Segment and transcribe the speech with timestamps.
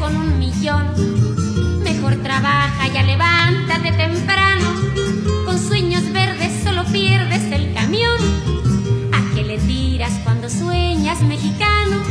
[0.00, 0.84] Con un millón.
[1.84, 4.74] Mejor trabaja, ya levántate temprano.
[5.46, 8.18] Con sueños verdes solo pierdes el camión.
[9.12, 12.02] ¿A qué le tiras cuando sueñas mexicano?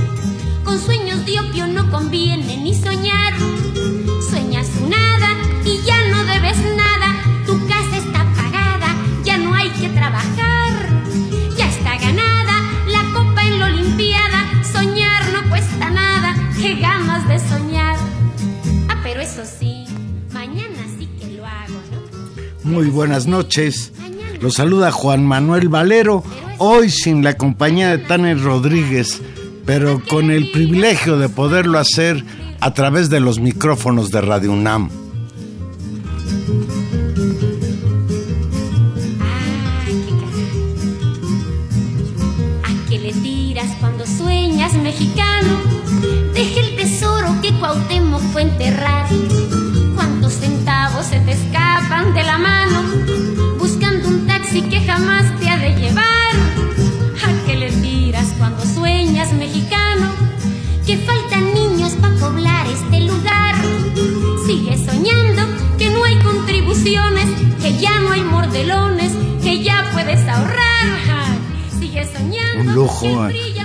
[0.64, 3.34] Con sueños de opio no conviene ni soñar.
[22.74, 23.92] Muy buenas noches.
[24.42, 26.24] Los saluda Juan Manuel Valero,
[26.58, 29.22] hoy sin la compañía de Tania Rodríguez,
[29.64, 32.26] pero con el privilegio de poderlo hacer
[32.62, 34.90] a través de los micrófonos de Radio UNAM.
[39.22, 40.64] Ay, qué caray.
[42.64, 43.70] ¿A qué le tiras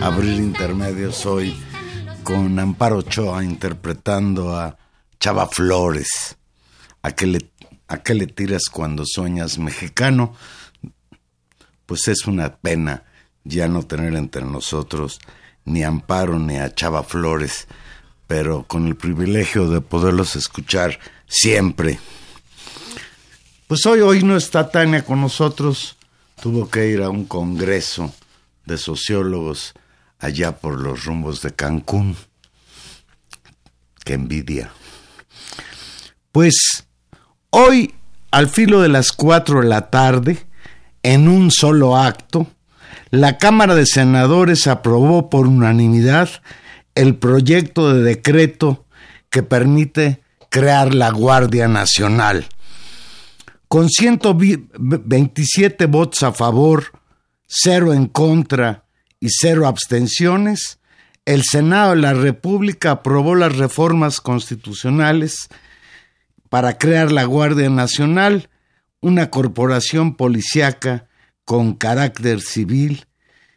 [0.03, 1.54] abrir intermedios hoy
[2.25, 4.76] con Amparo Ochoa interpretando a
[5.21, 6.37] Chava Flores.
[7.03, 7.50] ¿A qué le,
[7.87, 10.34] a qué le tiras cuando sueñas mexicano?
[11.87, 13.04] Pues es una pena
[13.44, 15.21] ya no tener entre nosotros
[15.65, 17.69] ni Amparo ni a Chava Flores,
[18.26, 22.00] pero con el privilegio de poderlos escuchar siempre.
[23.69, 25.97] Pues hoy, hoy no está Tania con nosotros,
[26.43, 28.12] tuvo que ir a un congreso
[28.69, 29.75] de sociólogos
[30.21, 32.17] allá por los rumbos de Cancún.
[34.05, 34.71] Qué envidia.
[36.31, 36.87] Pues
[37.51, 37.95] hoy,
[38.31, 40.47] al filo de las cuatro de la tarde,
[41.03, 42.47] en un solo acto,
[43.11, 46.29] la Cámara de Senadores aprobó por unanimidad
[46.95, 48.85] el proyecto de decreto
[49.31, 52.47] que permite crear la Guardia Nacional.
[53.69, 56.98] Con 127 votos a favor,
[57.49, 58.85] cero en contra
[59.19, 60.79] y cero abstenciones,
[61.25, 65.49] el Senado de la República aprobó las reformas constitucionales
[66.49, 68.49] para crear la Guardia Nacional,
[69.01, 71.09] una corporación policíaca
[71.45, 73.07] con carácter civil,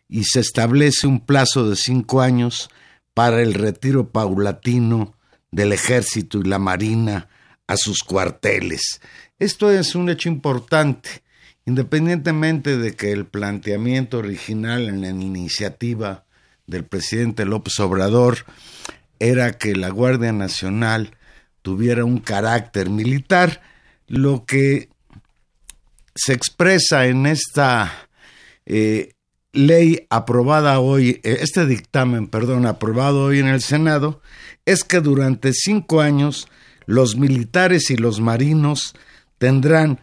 [0.08, 2.69] y se establece un plazo de cinco años
[3.13, 5.16] para el retiro paulatino
[5.52, 7.29] del ejército y la marina
[7.68, 9.00] a sus cuarteles.
[9.40, 11.23] Esto es un hecho importante,
[11.66, 16.25] independientemente de que el planteamiento original en la iniciativa
[16.67, 18.45] del presidente López Obrador
[19.19, 21.16] era que la Guardia Nacional
[21.61, 23.61] tuviera un carácter militar,
[24.07, 24.89] lo que
[26.16, 28.09] se expresa en esta
[28.66, 29.13] eh,
[29.53, 34.22] ley aprobada hoy, eh, este dictamen, perdón, aprobado hoy en el Senado,
[34.66, 36.47] es que durante cinco años
[36.85, 38.96] los militares y los marinos
[39.37, 39.99] tendrán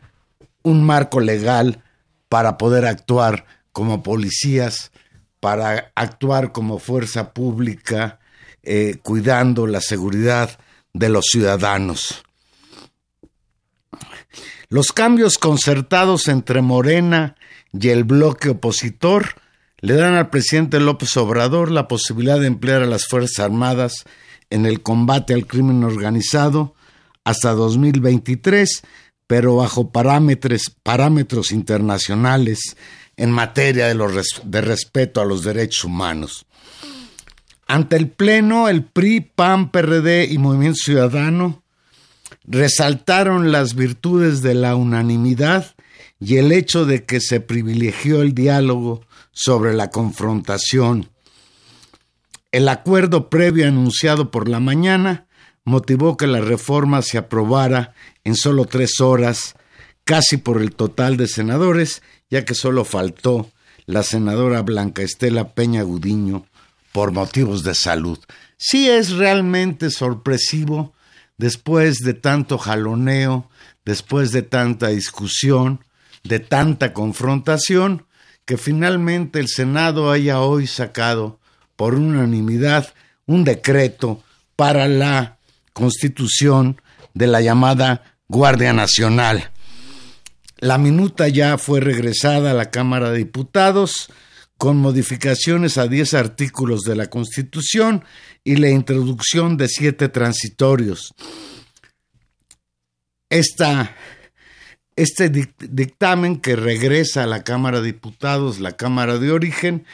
[0.62, 1.82] un marco legal
[2.28, 4.92] para poder actuar como policías,
[5.40, 8.18] para actuar como fuerza pública,
[8.62, 10.58] eh, cuidando la seguridad
[10.92, 12.24] de los ciudadanos.
[14.68, 17.36] Los cambios concertados entre Morena
[17.72, 19.36] y el bloque opositor
[19.80, 24.04] le dan al presidente López Obrador la posibilidad de emplear a las Fuerzas Armadas
[24.50, 26.74] en el combate al crimen organizado
[27.24, 28.82] hasta 2023,
[29.28, 32.76] pero bajo parámetros, parámetros internacionales
[33.16, 36.46] en materia de, los de respeto a los derechos humanos.
[37.66, 41.62] Ante el Pleno, el PRI, PAN, PRD y Movimiento Ciudadano
[42.44, 45.76] resaltaron las virtudes de la unanimidad
[46.18, 49.02] y el hecho de que se privilegió el diálogo
[49.32, 51.10] sobre la confrontación.
[52.50, 55.27] El acuerdo previo anunciado por la mañana
[55.64, 57.94] motivó que la reforma se aprobara
[58.24, 59.54] en solo tres horas,
[60.04, 63.50] casi por el total de senadores, ya que solo faltó
[63.86, 66.46] la senadora Blanca Estela Peña Gudiño
[66.92, 68.18] por motivos de salud.
[68.56, 70.92] Sí es realmente sorpresivo,
[71.36, 73.48] después de tanto jaloneo,
[73.84, 75.84] después de tanta discusión,
[76.24, 78.06] de tanta confrontación,
[78.44, 81.38] que finalmente el Senado haya hoy sacado
[81.76, 82.92] por unanimidad
[83.26, 84.22] un decreto
[84.56, 85.37] para la
[85.78, 86.82] constitución
[87.14, 89.52] de la llamada Guardia Nacional.
[90.58, 94.10] La minuta ya fue regresada a la Cámara de Diputados
[94.56, 98.04] con modificaciones a 10 artículos de la Constitución
[98.42, 101.14] y la introducción de siete transitorios.
[103.30, 103.94] Esta,
[104.96, 109.86] este dictamen que regresa a la Cámara de Diputados, la Cámara de Origen,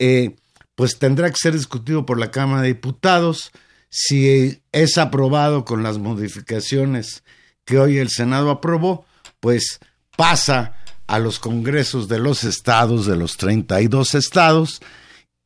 [0.00, 0.34] eh,
[0.74, 3.52] pues tendrá que ser discutido por la Cámara de Diputados.
[3.90, 7.24] Si es aprobado con las modificaciones
[7.64, 9.04] que hoy el Senado aprobó,
[9.40, 9.80] pues
[10.16, 10.74] pasa
[11.06, 14.80] a los congresos de los estados, de los 32 estados,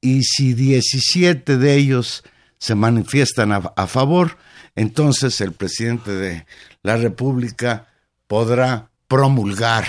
[0.00, 2.24] y si 17 de ellos
[2.58, 4.38] se manifiestan a, a, favor,
[4.74, 6.46] entonces el presidente de
[6.82, 7.86] la República
[8.26, 9.86] podrá promulgar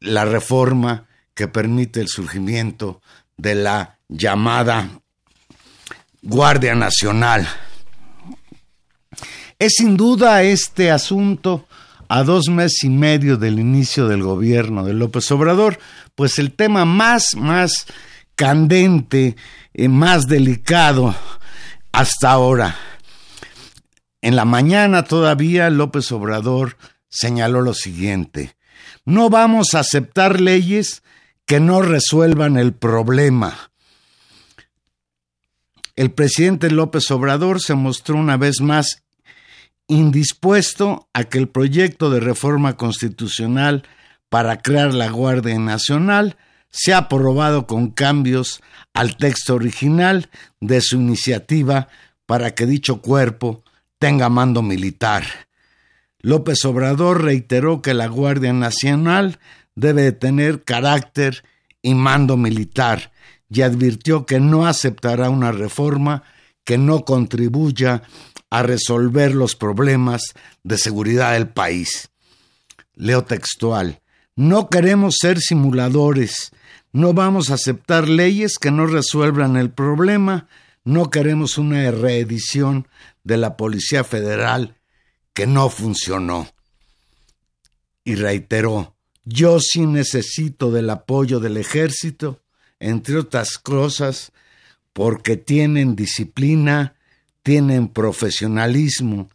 [0.00, 3.00] la reforma que permite el surgimiento
[3.36, 5.00] de la llamada
[6.22, 7.48] Guardia Nacional.
[9.58, 11.66] Es sin duda este asunto
[12.08, 15.78] a dos meses y medio del inicio del gobierno de López Obrador,
[16.14, 17.86] pues el tema más, más
[18.34, 19.36] candente,
[19.74, 21.14] eh, más delicado
[21.92, 22.76] hasta ahora.
[24.22, 26.76] En la mañana todavía López Obrador
[27.08, 28.56] señaló lo siguiente,
[29.04, 31.02] no vamos a aceptar leyes
[31.46, 33.70] que no resuelvan el problema.
[35.98, 39.02] El presidente López Obrador se mostró una vez más
[39.88, 43.82] indispuesto a que el proyecto de reforma constitucional
[44.28, 46.36] para crear la Guardia Nacional
[46.70, 48.62] sea aprobado con cambios
[48.94, 50.30] al texto original
[50.60, 51.88] de su iniciativa
[52.26, 53.64] para que dicho cuerpo
[53.98, 55.24] tenga mando militar.
[56.20, 59.40] López Obrador reiteró que la Guardia Nacional
[59.74, 61.42] debe tener carácter
[61.82, 63.10] y mando militar
[63.50, 66.22] y advirtió que no aceptará una reforma
[66.64, 68.02] que no contribuya
[68.50, 72.10] a resolver los problemas de seguridad del país.
[72.94, 74.00] Leo textual.
[74.36, 76.52] No queremos ser simuladores,
[76.92, 80.48] no vamos a aceptar leyes que no resuelvan el problema,
[80.84, 82.86] no queremos una reedición
[83.24, 84.76] de la Policía Federal
[85.34, 86.48] que no funcionó.
[88.04, 92.40] Y reiteró, yo sí necesito del apoyo del ejército,
[92.80, 94.32] entre otras cosas,
[94.92, 96.94] porque tienen disciplina,
[97.42, 99.28] tienen profesionalismo,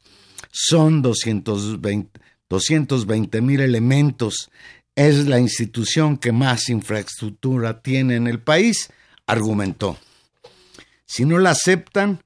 [0.51, 4.49] son 220 mil elementos,
[4.95, 8.91] es la institución que más infraestructura tiene en el país,
[9.25, 9.97] argumentó.
[11.05, 12.23] Si no la aceptan,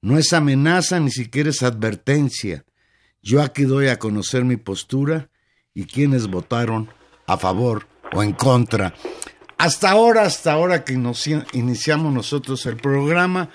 [0.00, 2.64] no es amenaza ni siquiera es advertencia.
[3.22, 5.30] Yo aquí doy a conocer mi postura
[5.74, 6.90] y quienes votaron
[7.26, 8.94] a favor o en contra.
[9.62, 10.92] Hasta ahora, hasta ahora que
[11.52, 13.48] iniciamos nosotros el programa,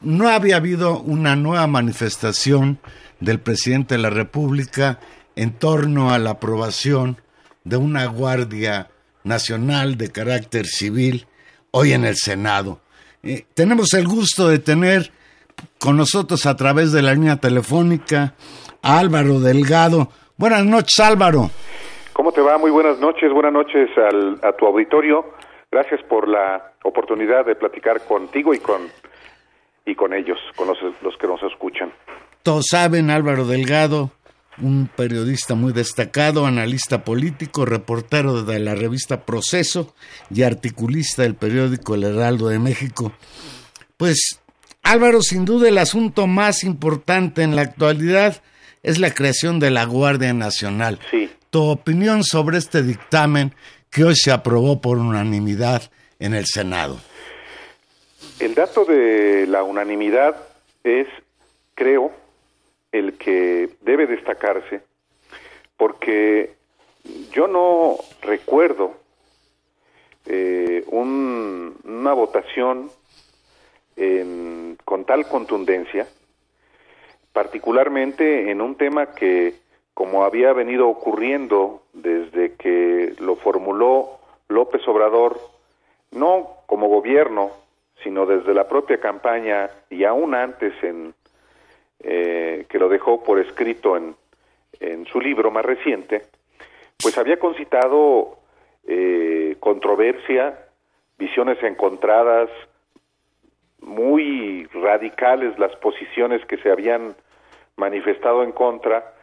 [0.00, 2.78] no había habido una nueva manifestación
[3.18, 5.00] del presidente de la República
[5.34, 7.20] en torno a la aprobación
[7.64, 8.90] de una Guardia
[9.24, 11.26] Nacional de carácter civil
[11.72, 12.78] hoy en el Senado.
[13.24, 15.10] Eh, tenemos el gusto de tener
[15.80, 18.34] con nosotros a través de la línea telefónica
[18.80, 20.08] a Álvaro Delgado.
[20.36, 21.50] Buenas noches, Álvaro.
[22.12, 22.58] ¿Cómo te va?
[22.58, 23.32] Muy buenas noches.
[23.32, 23.90] Buenas noches
[24.40, 25.24] a tu auditorio.
[25.70, 28.88] Gracias por la oportunidad de platicar contigo y con
[29.88, 31.90] y con ellos, con los, que nos escuchan.
[32.42, 34.10] Todos saben, Álvaro Delgado,
[34.60, 39.94] un periodista muy destacado, analista político, reportero de la revista Proceso
[40.30, 43.12] y articulista del periódico El Heraldo de México.
[43.96, 44.42] Pues,
[44.82, 48.42] Álvaro, sin duda el asunto más importante en la actualidad
[48.82, 50.98] es la creación de la Guardia Nacional.
[51.10, 51.30] Sí.
[51.50, 53.54] Tu opinión sobre este dictamen
[53.90, 55.82] que hoy se aprobó por unanimidad
[56.18, 56.98] en el Senado.
[58.40, 60.36] El dato de la unanimidad
[60.84, 61.08] es,
[61.74, 62.12] creo,
[62.92, 64.80] el que debe destacarse,
[65.76, 66.54] porque
[67.32, 68.96] yo no recuerdo
[70.26, 72.90] eh, una votación
[74.84, 76.06] con tal contundencia,
[77.32, 79.54] particularmente en un tema que,
[79.98, 85.40] como había venido ocurriendo desde que lo formuló López Obrador,
[86.12, 87.50] no como gobierno,
[88.04, 91.14] sino desde la propia campaña y aún antes en
[91.98, 94.14] eh, que lo dejó por escrito en,
[94.78, 96.26] en su libro más reciente,
[97.02, 98.38] pues había concitado
[98.86, 100.60] eh, controversia,
[101.18, 102.48] visiones encontradas,
[103.80, 107.16] muy radicales las posiciones que se habían
[107.74, 109.17] manifestado en contra,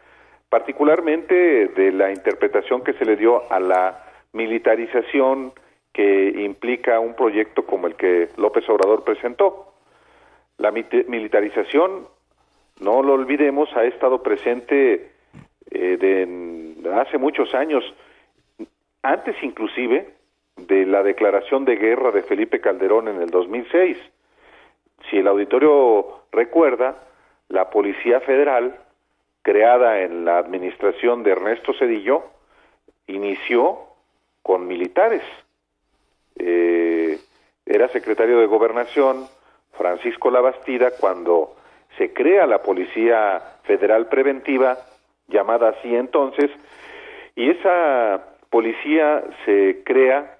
[0.55, 5.51] particularmente de la interpretación que se le dio a la militarización
[5.91, 9.73] que implica un proyecto como el que López Obrador presentó.
[10.57, 12.07] La militarización,
[12.79, 15.11] no lo olvidemos, ha estado presente
[15.71, 17.83] eh, hace muchos años,
[19.03, 20.07] antes inclusive
[20.55, 23.97] de la declaración de guerra de Felipe Calderón en el 2006.
[25.09, 26.95] Si el auditorio recuerda,
[27.49, 28.84] la Policía Federal,
[29.45, 32.23] creada en la administración de Ernesto Cedillo,
[33.05, 33.77] inició
[34.41, 35.21] con militares.
[36.39, 37.19] Eh,
[37.63, 39.27] era secretario de Gobernación
[39.77, 41.55] Francisco Labastida cuando
[41.95, 44.79] se crea la Policía Federal Preventiva,
[45.27, 46.49] llamada así entonces,
[47.35, 50.39] y esa policía se crea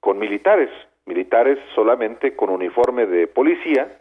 [0.00, 0.70] con militares,
[1.06, 3.96] militares solamente con uniforme de policía,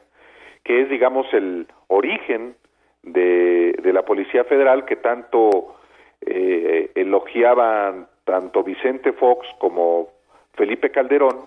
[0.63, 2.56] que es, digamos, el origen
[3.03, 5.75] de, la Policía Federal que tanto
[6.22, 10.10] eh, elogiaban tanto Vicente Fox como
[10.53, 11.45] Felipe Calderón,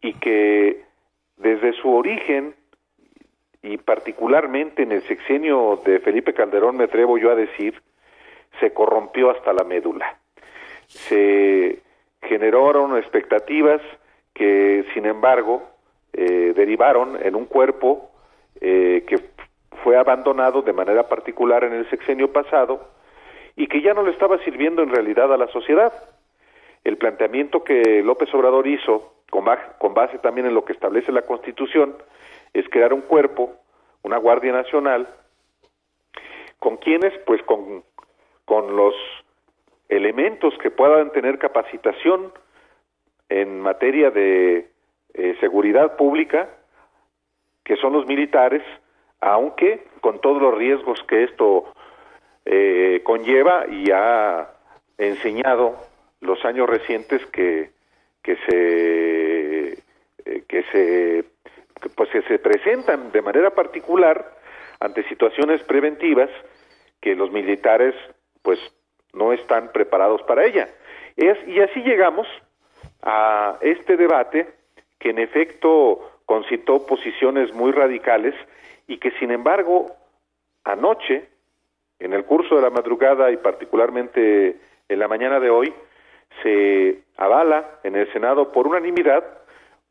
[0.00, 0.82] y que
[1.36, 2.54] desde su origen
[3.62, 7.82] y particularmente en el sexenio de Felipe Calderón, me atrevo yo a decir,
[8.60, 10.18] se corrompió hasta la médula.
[10.86, 11.80] Se
[12.22, 13.80] generaron expectativas
[14.34, 15.62] que, sin embargo,
[16.12, 18.10] eh, derivaron en un cuerpo
[18.60, 19.18] eh, que
[19.86, 22.88] fue abandonado de manera particular en el sexenio pasado
[23.54, 25.92] y que ya no le estaba sirviendo en realidad a la sociedad.
[26.82, 29.44] El planteamiento que López Obrador hizo, con,
[29.94, 31.94] base también en lo que establece la Constitución,
[32.52, 33.52] es crear un cuerpo,
[34.02, 35.06] una Guardia Nacional,
[36.58, 37.84] con quienes, pues con,
[38.44, 38.92] con los
[39.88, 42.32] elementos que puedan tener capacitación
[43.28, 44.68] en materia de
[45.14, 46.48] eh, seguridad pública,
[47.62, 48.64] que son los militares,
[49.26, 51.64] aunque con todos los riesgos que esto
[52.44, 54.50] eh, conlleva y ha
[54.98, 55.76] enseñado
[56.20, 57.72] los años recientes que,
[58.22, 59.72] que se
[60.24, 61.24] eh, que se
[61.96, 64.32] pues que se presentan de manera particular
[64.78, 66.30] ante situaciones preventivas
[67.00, 67.96] que los militares
[68.42, 68.60] pues
[69.12, 70.68] no están preparados para ella.
[71.16, 72.28] Es, y así llegamos
[73.02, 74.46] a este debate
[75.00, 78.34] que en efecto concitó posiciones muy radicales
[78.86, 79.86] y que sin embargo
[80.64, 81.28] anoche,
[81.98, 85.72] en el curso de la madrugada y particularmente en la mañana de hoy,
[86.42, 89.24] se avala en el Senado por unanimidad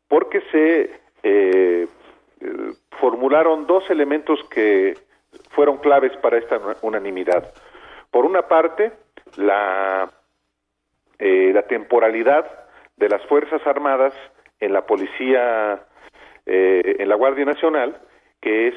[0.08, 0.90] porque se
[1.22, 1.88] eh,
[3.00, 4.96] formularon dos elementos que
[5.50, 7.52] fueron claves para esta unanimidad.
[8.10, 8.92] Por una parte,
[9.36, 10.10] la,
[11.18, 12.46] eh, temporalidad
[12.96, 14.14] de las Fuerzas Armadas
[14.60, 15.82] en la Policía,
[16.46, 18.00] eh, en la Guardia Nacional,
[18.46, 18.74] que es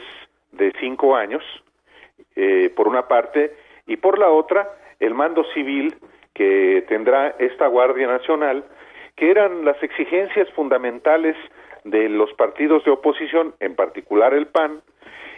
[0.52, 1.44] de cinco años,
[2.36, 4.68] eh, por una parte, y por la otra,
[5.00, 5.94] el mando civil
[6.34, 8.66] que tendrá esta Guardia Nacional,
[9.16, 11.36] que eran las exigencias fundamentales
[11.84, 14.82] de los partidos de oposición, en particular el PAN,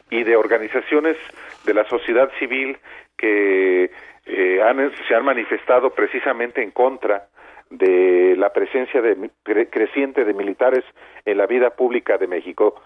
[0.10, 1.18] y de organizaciones
[1.66, 2.78] de la sociedad civil
[3.18, 3.92] que
[4.28, 7.28] eh, se han manifestado precisamente en contra
[7.70, 9.30] de la presencia de,
[9.70, 10.86] creciente de militares
[11.26, 12.82] en la vida pública de México.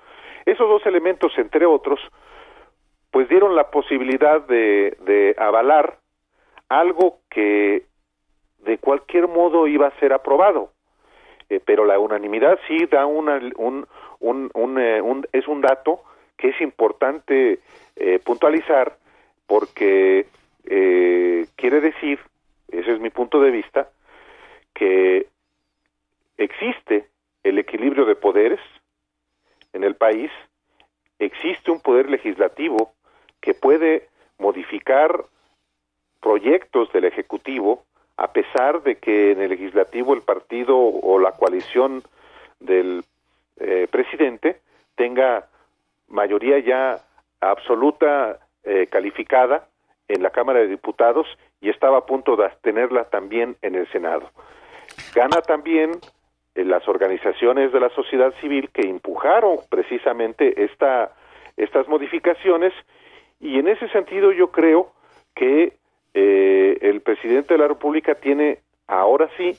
[0.46, 2.00] Esos dos elementos, entre otros,
[3.12, 5.98] pues dieron la posibilidad de, de avalar
[6.70, 7.86] algo que
[8.60, 10.72] de cualquier modo iba a ser aprobado.
[11.50, 13.88] Eh, pero la unanimidad sí da una, un,
[14.20, 16.02] un, un, eh, es un dato
[16.38, 17.60] que es importante
[17.96, 18.98] eh, puntualizar
[19.48, 20.28] porque
[21.56, 22.20] quiere decir,
[22.70, 23.88] ese es mi punto de vista,
[24.74, 25.28] que
[26.38, 27.08] existe
[27.44, 28.60] el equilibrio de poderes
[29.75, 30.32] en el país,
[31.20, 32.94] existe un poder legislativo
[33.41, 34.08] que puede
[34.39, 35.25] modificar
[36.22, 37.84] proyectos del Ejecutivo
[38.17, 42.03] a pesar de que en el legislativo el partido o la coalición
[42.62, 43.03] del
[43.58, 44.62] eh, presidente
[44.96, 45.50] tenga
[46.08, 47.01] mayoría ya
[47.41, 49.67] absoluta eh, calificada
[50.08, 51.27] en la Cámara de Diputados
[51.60, 54.29] y estaba a punto de tenerla también en el Senado.
[55.13, 55.91] Gana también
[56.56, 61.12] las organizaciones de la sociedad civil que empujaron precisamente esta,
[61.58, 62.74] estas modificaciones.
[63.40, 64.92] Y en ese sentido yo creo
[65.36, 65.74] que
[66.14, 69.58] eh, el presidente de la República tiene ahora sí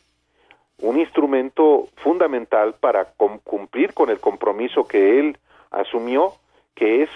[0.80, 3.06] un instrumento fundamental para
[3.44, 5.38] cumplir con el compromiso que él
[5.70, 6.32] asumió,
[6.74, 7.10] que es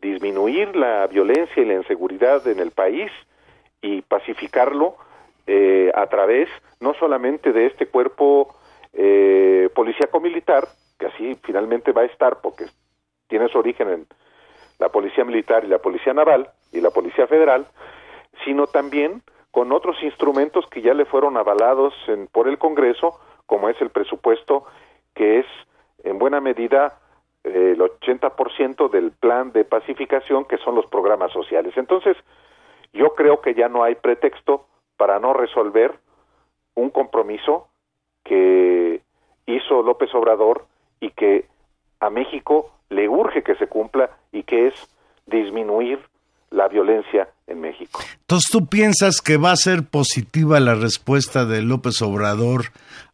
[0.00, 3.10] disminuir la violencia y la inseguridad en el país
[3.80, 4.96] y pacificarlo
[5.46, 6.48] eh, a través
[6.80, 8.55] no solamente de este cuerpo
[8.98, 10.66] eh, policíaco militar,
[10.98, 12.64] que así finalmente va a estar porque
[13.28, 14.06] tiene su origen en
[14.78, 17.66] la policía militar y la policía naval y la policía federal,
[18.44, 21.94] sino también con otros instrumentos que ya le fueron avalados
[22.32, 24.64] por el Congreso, como es el presupuesto,
[25.14, 25.46] que es
[26.04, 26.98] en buena medida
[27.44, 31.74] el 80% del plan de pacificación, que son los programas sociales.
[31.76, 32.16] Entonces,
[32.92, 35.92] yo creo que ya no hay pretexto para no resolver
[36.74, 37.68] un compromiso
[38.24, 38.75] que
[39.46, 40.66] hizo López Obrador
[41.00, 41.46] y que
[42.00, 44.74] a México le urge que se cumpla y que es
[45.26, 45.98] disminuir
[46.50, 48.00] la violencia en México.
[48.20, 52.66] Entonces, ¿tú piensas que va a ser positiva la respuesta de López Obrador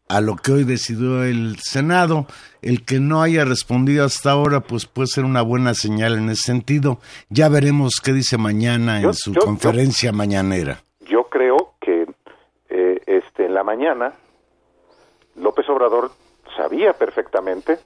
[0.09, 2.27] a lo que hoy decidió el Senado?
[2.61, 6.43] El que no haya respondido hasta ahora, pues puede ser una buena señal en ese
[6.43, 6.99] sentido.
[7.31, 10.83] Ya veremos qué dice mañana en su conferencia mañanera.
[11.01, 12.07] Yo creo que
[12.69, 14.13] eh, este, en la mañana
[15.37, 16.13] López Obrador
[16.57, 17.79] sabía perfectamente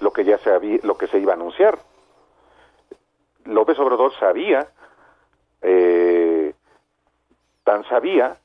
[0.00, 1.78] lo que ya se había, lo que se iba a anunciar.
[3.44, 4.68] López Obrador sabía,
[5.62, 6.54] eh,
[7.64, 8.36] tan sabía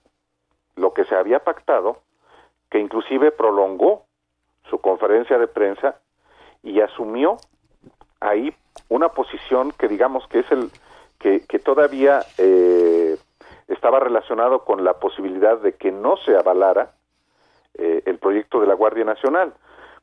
[0.76, 1.98] lo que se había pactado,
[2.70, 4.06] que inclusive prolongó
[4.70, 6.00] su conferencia de prensa
[6.64, 7.38] y asumió
[8.20, 8.56] ahí
[8.90, 10.72] una posición que digamos que es el
[11.20, 13.18] que, que todavía eh,
[13.68, 16.94] estaba relacionado con la posibilidad de que no se avalara
[17.76, 19.54] eh, el proyecto de la Guardia Nacional.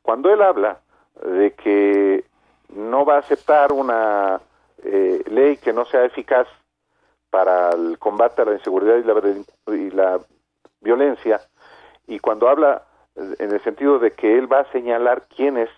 [0.01, 0.79] Cuando él habla
[1.23, 2.25] de que
[2.69, 4.41] no va a aceptar una
[4.83, 6.47] eh, ley que no sea eficaz
[7.29, 8.97] para el combate a la inseguridad
[9.67, 10.19] y la,
[10.81, 11.39] violencia,
[12.07, 12.83] y cuando habla
[13.15, 15.69] en el sentido de que él va a señalar quienes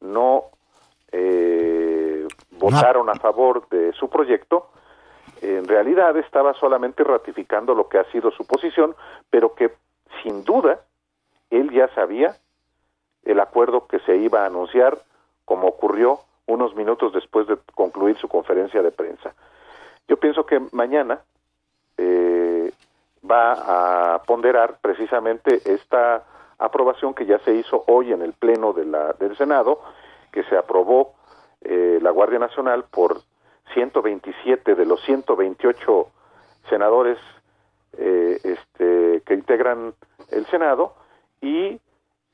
[0.00, 0.44] no
[1.10, 4.68] eh, votaron a favor de su proyecto,
[5.40, 8.94] en realidad estaba solamente ratificando lo que ha sido su posición,
[9.30, 9.72] pero que
[10.22, 10.80] sin duda
[11.50, 12.36] él ya sabía
[13.24, 14.98] el acuerdo que se iba a anunciar,
[15.44, 19.34] como ocurrió unos minutos después de concluir su conferencia de prensa.
[20.08, 21.20] Yo pienso que mañana
[21.98, 22.72] eh,
[23.28, 26.24] va a ponderar precisamente esta
[26.58, 29.80] aprobación que ya se hizo hoy en el Pleno de la, del Senado,
[30.32, 31.14] que se aprobó
[31.60, 33.20] eh, la Guardia Nacional por
[33.74, 36.08] 127 de los 128
[36.68, 37.18] senadores
[37.96, 39.94] eh, este, que integran
[40.30, 40.94] el Senado
[41.40, 41.80] y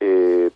[0.01, 0.51] eh,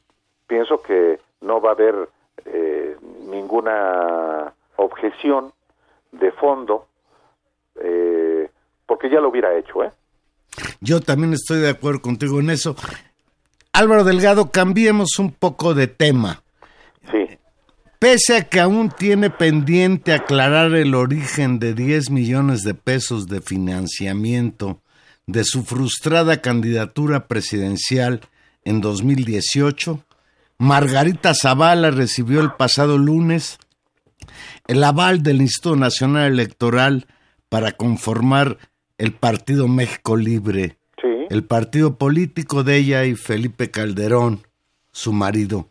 [0.47, 2.09] pienso que no va a haber
[2.45, 2.97] eh,
[3.29, 5.53] ninguna objeción
[6.13, 6.87] de fondo
[7.81, 8.51] eh,
[8.87, 9.91] porque ya lo hubiera hecho, ¿eh?
[10.81, 12.75] Yo también estoy de acuerdo contigo en eso.
[13.73, 16.43] Álvaro Delgado, cambiemos un poco de tema.
[17.11, 17.39] Sí.
[17.99, 23.41] Pese a que aún tiene pendiente aclarar el origen de 10 millones de pesos de
[23.41, 24.81] financiamiento
[25.27, 28.23] de su frustrada candidatura presidencial
[28.69, 30.01] en 2018,
[30.59, 33.59] Margarita Zavala recibió el pasado lunes
[34.67, 37.07] el aval del Instituto Nacional Electoral
[37.49, 38.59] para conformar
[38.99, 40.77] el Partido México Libre,
[41.31, 44.43] el partido político de ella y Felipe Calderón,
[44.93, 45.71] su marido.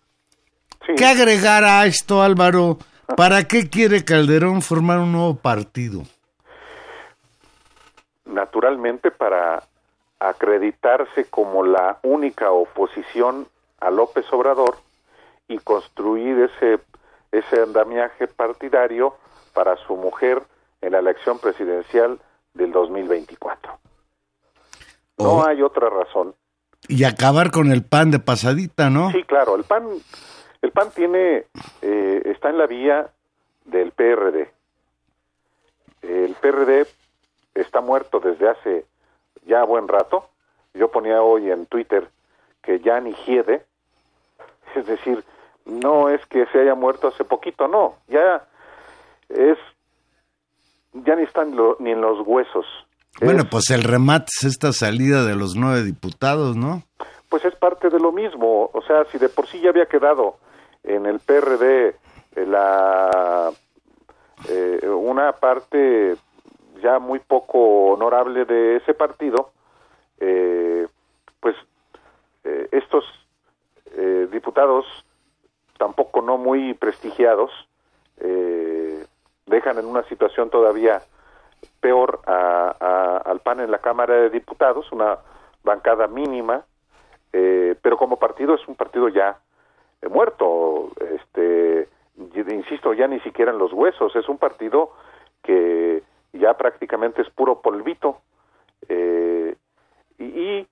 [0.95, 2.79] ¿Qué agregar a esto, Álvaro?
[3.15, 6.01] ¿Para qué quiere Calderón formar un nuevo partido?
[8.25, 9.63] Naturalmente para
[10.19, 13.47] acreditarse como la única oposición
[13.79, 14.77] a López Obrador
[15.47, 16.79] y construir ese,
[17.31, 19.15] ese andamiaje partidario
[19.53, 20.41] para su mujer
[20.81, 22.19] en la elección presidencial
[22.53, 23.79] del 2024.
[25.17, 26.35] No hay otra razón.
[26.87, 29.11] Y acabar con el PAN de pasadita, ¿no?
[29.11, 29.87] Sí, claro, el PAN,
[30.61, 31.45] el PAN tiene,
[31.81, 33.09] eh, está en la vía
[33.65, 34.51] del PRD.
[36.03, 36.87] El PRD
[37.55, 38.85] está muerto desde hace
[39.47, 40.29] ya buen rato.
[40.73, 42.09] Yo ponía hoy en Twitter
[42.61, 43.65] que ya ni hiede,
[44.75, 45.23] es decir,
[45.65, 48.45] no es que se haya muerto hace poquito, no, ya
[49.29, 49.57] es,
[50.93, 52.65] ya ni están ni en los huesos.
[53.21, 56.83] Bueno, pues el remate es esta salida de los nueve diputados, ¿no?
[57.29, 60.37] Pues es parte de lo mismo, o sea, si de por sí ya había quedado
[60.83, 61.95] en el PRD
[62.35, 63.51] eh, la
[64.47, 66.15] eh, una parte
[66.81, 69.51] ya muy poco honorable de ese partido,
[70.19, 70.87] eh,
[71.39, 71.55] pues
[72.47, 73.03] eh, estos
[73.91, 74.85] eh, diputados
[75.77, 77.51] tampoco no muy prestigiados
[78.19, 79.05] eh,
[79.45, 81.01] dejan en una situación todavía
[81.81, 85.17] peor al PAN en la Cámara de Diputados, una
[85.63, 86.63] bancada mínima,
[87.31, 89.37] pero como partido es un partido ya
[90.09, 91.87] muerto, este,
[92.17, 94.91] insisto, ya ni siquiera en los huesos, es un partido
[95.43, 95.86] que
[96.37, 98.21] ya prácticamente es puro polvito,
[100.19, 100.67] y,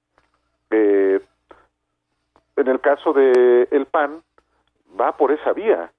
[0.72, 4.24] en el caso de el PAN
[5.00, 5.92] va por esa vía.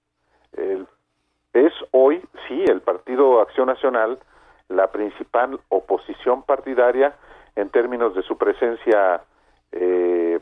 [1.53, 4.19] es hoy, sí, el Partido Acción Nacional
[4.69, 7.15] la principal oposición partidaria
[7.55, 9.23] en términos de su presencia
[9.73, 10.41] eh,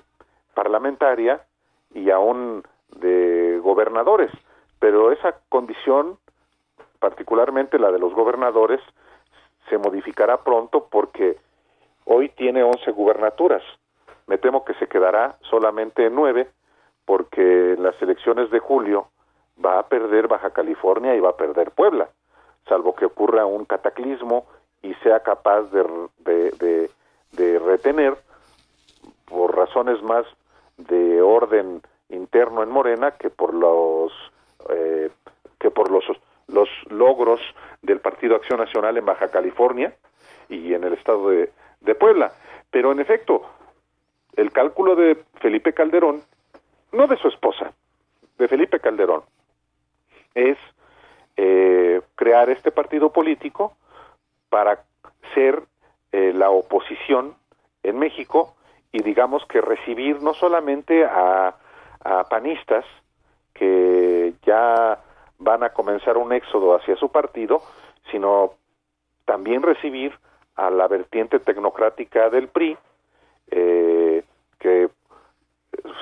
[0.54, 1.44] parlamentaria
[1.92, 2.62] y aún
[2.96, 4.30] de gobernadores.
[4.78, 6.18] Pero esa condición,
[6.98, 8.80] particularmente la de los gobernadores,
[9.68, 11.36] se modificará pronto porque
[12.04, 13.62] hoy tiene 11 gubernaturas.
[14.26, 16.48] Me temo que se quedará solamente en nueve
[17.04, 19.08] porque en las elecciones de julio
[19.64, 22.08] va a perder Baja California y va a perder Puebla,
[22.68, 24.46] salvo que ocurra un cataclismo
[24.82, 25.84] y sea capaz de,
[26.18, 26.90] de,
[27.32, 28.16] de, retener
[29.26, 30.26] por razones más
[30.76, 34.12] de orden interno en Morena que por los
[34.70, 35.10] eh,
[35.58, 36.04] que por los
[36.48, 37.40] los logros
[37.82, 39.94] del Partido Acción Nacional en Baja California
[40.48, 41.50] y en el estado de,
[41.98, 42.32] Puebla.
[42.70, 43.42] Pero en efecto,
[44.36, 46.22] el cálculo de Felipe Calderón,
[46.92, 47.72] no de su esposa,
[48.38, 49.22] de Felipe Calderón,
[50.34, 50.58] es
[51.36, 53.76] eh, crear este partido político
[54.48, 54.84] para
[55.34, 55.62] ser
[56.12, 57.34] eh, la oposición
[57.82, 58.54] en México
[58.92, 61.54] y digamos que recibir no solamente a,
[62.04, 62.84] a panistas
[63.52, 64.98] que ya
[65.38, 67.62] van a comenzar un éxodo hacia su partido,
[68.10, 68.54] sino
[69.24, 70.12] también recibir
[70.56, 72.76] a la vertiente tecnocrática del PRI,
[73.50, 74.24] eh,
[74.58, 74.88] que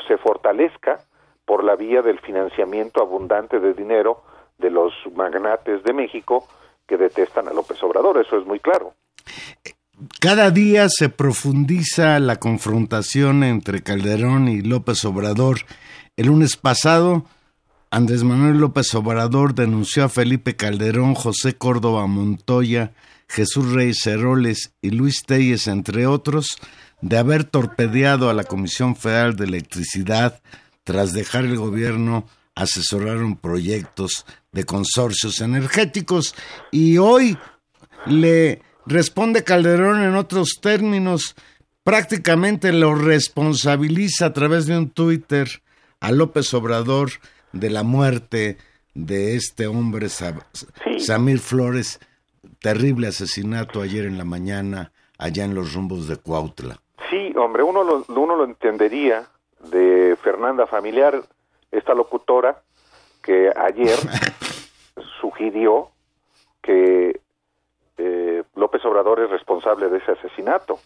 [0.07, 1.01] se fortalezca
[1.45, 4.23] por la vía del financiamiento abundante de dinero
[4.59, 6.47] de los magnates de México
[6.87, 8.93] que detestan a López Obrador, eso es muy claro.
[10.21, 15.59] Cada día se profundiza la confrontación entre Calderón y López Obrador.
[16.17, 17.25] El lunes pasado,
[17.95, 22.95] Andrés Manuel López Obrador denunció a Felipe Calderón, José Córdoba Montoya,
[23.29, 26.57] Jesús Reyes Ceroles y Luis Telles, entre otros,
[27.03, 30.41] de haber torpedeado a la Comisión Federal de Electricidad
[30.85, 36.35] tras dejar el gobierno asesoraron proyectos de consorcios energéticos.
[36.71, 37.37] Y hoy
[38.07, 41.37] le responde Calderón en otros términos,
[41.85, 45.61] prácticamente lo responsabiliza a través de un Twitter
[46.01, 47.11] a López Obrador
[47.53, 48.59] de la muerte
[48.95, 52.01] de este hombre Samir Flores,
[52.61, 56.79] terrible asesinato ayer en la mañana allá en los rumbos de Cuautla.
[57.11, 59.27] Sí, hombre, uno lo, uno lo entendería
[59.71, 61.23] de Fernanda Familiar,
[61.71, 62.63] esta locutora
[63.23, 63.97] que ayer
[65.21, 65.91] sugirió
[66.61, 67.21] que
[67.99, 70.79] eh, López Obrador es responsable de ese asesinato.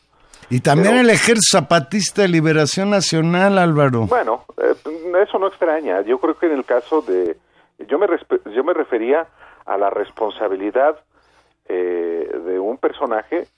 [0.48, 4.06] Y también el Ejército Zapatista de Liberación Nacional, Álvaro.
[4.06, 4.74] Bueno, eh,
[5.26, 6.02] eso no extraña.
[6.02, 7.36] Yo creo que en el caso de...
[7.88, 8.06] Yo me,
[8.54, 9.26] yo me refería
[9.64, 10.98] a la responsabilidad
[11.68, 13.48] eh, de un personaje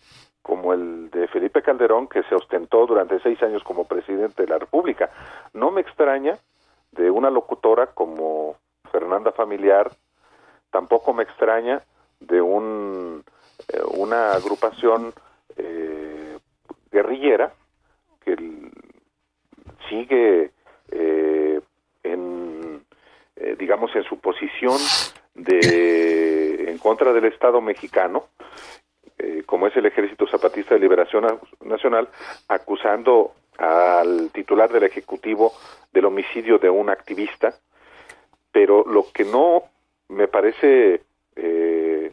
[0.42, 4.59] como el de Felipe Calderón, que se ostentó durante seis años como presidente de la
[4.59, 5.11] República.
[5.53, 6.38] No me extraña
[6.92, 8.57] de una locutora como
[8.90, 9.90] Fernanda Familiar,
[10.70, 11.83] tampoco me extraña
[12.20, 13.22] de un,
[13.68, 15.12] eh, una agrupación
[16.90, 17.53] guerrillera
[18.24, 18.37] que
[19.88, 20.51] sigue
[20.90, 21.61] eh,
[22.03, 22.85] en,
[23.59, 24.79] digamos, en su posición
[25.35, 28.27] de en contra del Estado mexicano
[29.18, 32.09] eh, como es el Ejército Zapatista de Liberación Nacional,
[32.46, 35.53] acusando al titular del Ejecutivo
[35.92, 37.53] del homicidio de un activista,
[38.53, 39.64] pero lo que no
[40.09, 41.03] me parece
[41.35, 42.12] eh,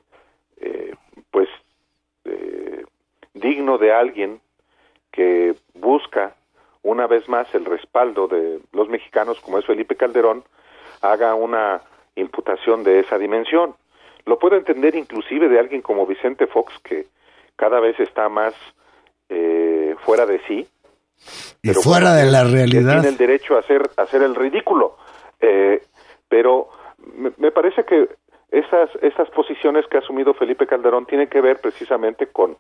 [0.58, 0.94] eh,
[1.30, 1.48] pues
[3.34, 4.42] digno de alguien
[5.16, 6.36] que busca
[6.84, 10.44] una vez más el respaldo de los mexicanos como es Felipe Calderón
[11.02, 11.82] haga una
[12.16, 13.76] imputación de esa dimensión
[14.26, 17.06] lo puedo entender inclusive de alguien como Vicente Fox, que
[17.56, 18.54] cada vez está más
[19.30, 20.68] eh, fuera de sí.
[21.62, 23.02] Y fuera de la realidad.
[23.02, 24.98] Tiene el derecho a hacer, a hacer el ridículo.
[25.40, 25.82] Eh,
[26.28, 26.70] pero
[27.38, 28.10] me, parece que
[28.52, 32.58] esas, esas posiciones que ha asumido Felipe Calderón tienen que ver precisamente con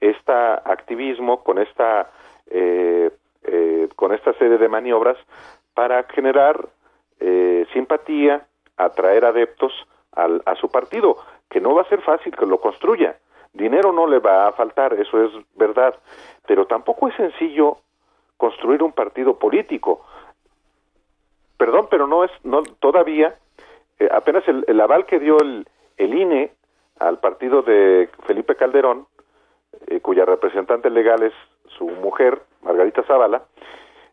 [0.00, 2.10] este activismo, con esta,
[2.46, 3.10] eh,
[3.96, 5.16] con esta serie de maniobras
[5.74, 6.68] para generar
[7.72, 9.72] simpatía, atraer adeptos
[10.12, 11.16] a su partido,
[11.50, 13.16] que no va a ser fácil que lo construya.
[13.52, 15.94] Dinero no le va a faltar, eso es verdad,
[16.46, 17.78] pero tampoco es sencillo
[18.36, 20.04] construir un partido político.
[21.58, 23.34] perdón, pero no es, no, todavía,
[23.98, 26.52] eh, apenas el, aval que dio el, el INE
[26.98, 29.06] al partido de Felipe Calderón,
[29.86, 31.32] eh, cuya representante legal es
[31.78, 33.42] su mujer, Margarita Zavala,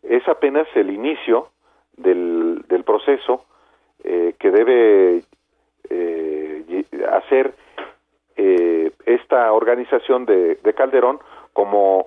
[0.02, 1.48] es apenas el inicio
[1.96, 3.44] del, del proceso
[4.04, 5.22] eh, que debe
[5.90, 7.54] eh, hacer
[8.36, 11.18] eh, esta organización de, de, Calderón
[11.52, 12.06] como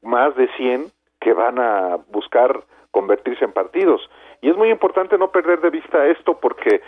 [0.00, 0.86] más de 100
[1.20, 4.08] que van a buscar convertirse en partidos.
[4.40, 6.80] Y es muy importante no perder de vista esto porque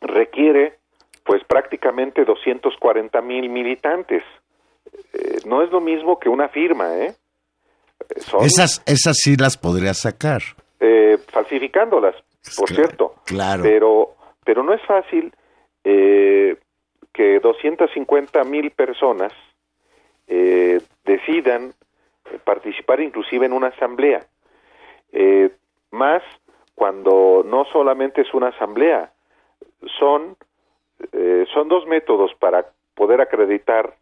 [0.00, 0.78] requiere
[1.24, 4.22] pues prácticamente 240 mil militantes.
[5.12, 7.14] Eh, no es lo mismo que una firma, ¿eh?
[8.40, 10.42] esas, esas sí las podría sacar.
[10.80, 12.14] Eh, falsificándolas,
[12.56, 13.14] por cierto.
[13.24, 13.62] Claro.
[13.62, 15.32] Pero, pero no es fácil
[15.82, 16.56] eh,
[17.12, 19.32] que 250 mil personas
[20.26, 21.72] eh, decidan
[22.44, 24.26] participar inclusive en una asamblea.
[25.12, 25.50] Eh,
[25.90, 26.22] más
[26.74, 29.12] cuando no solamente es una asamblea,
[29.98, 30.36] son,
[31.12, 33.94] eh, son dos métodos para poder acreditar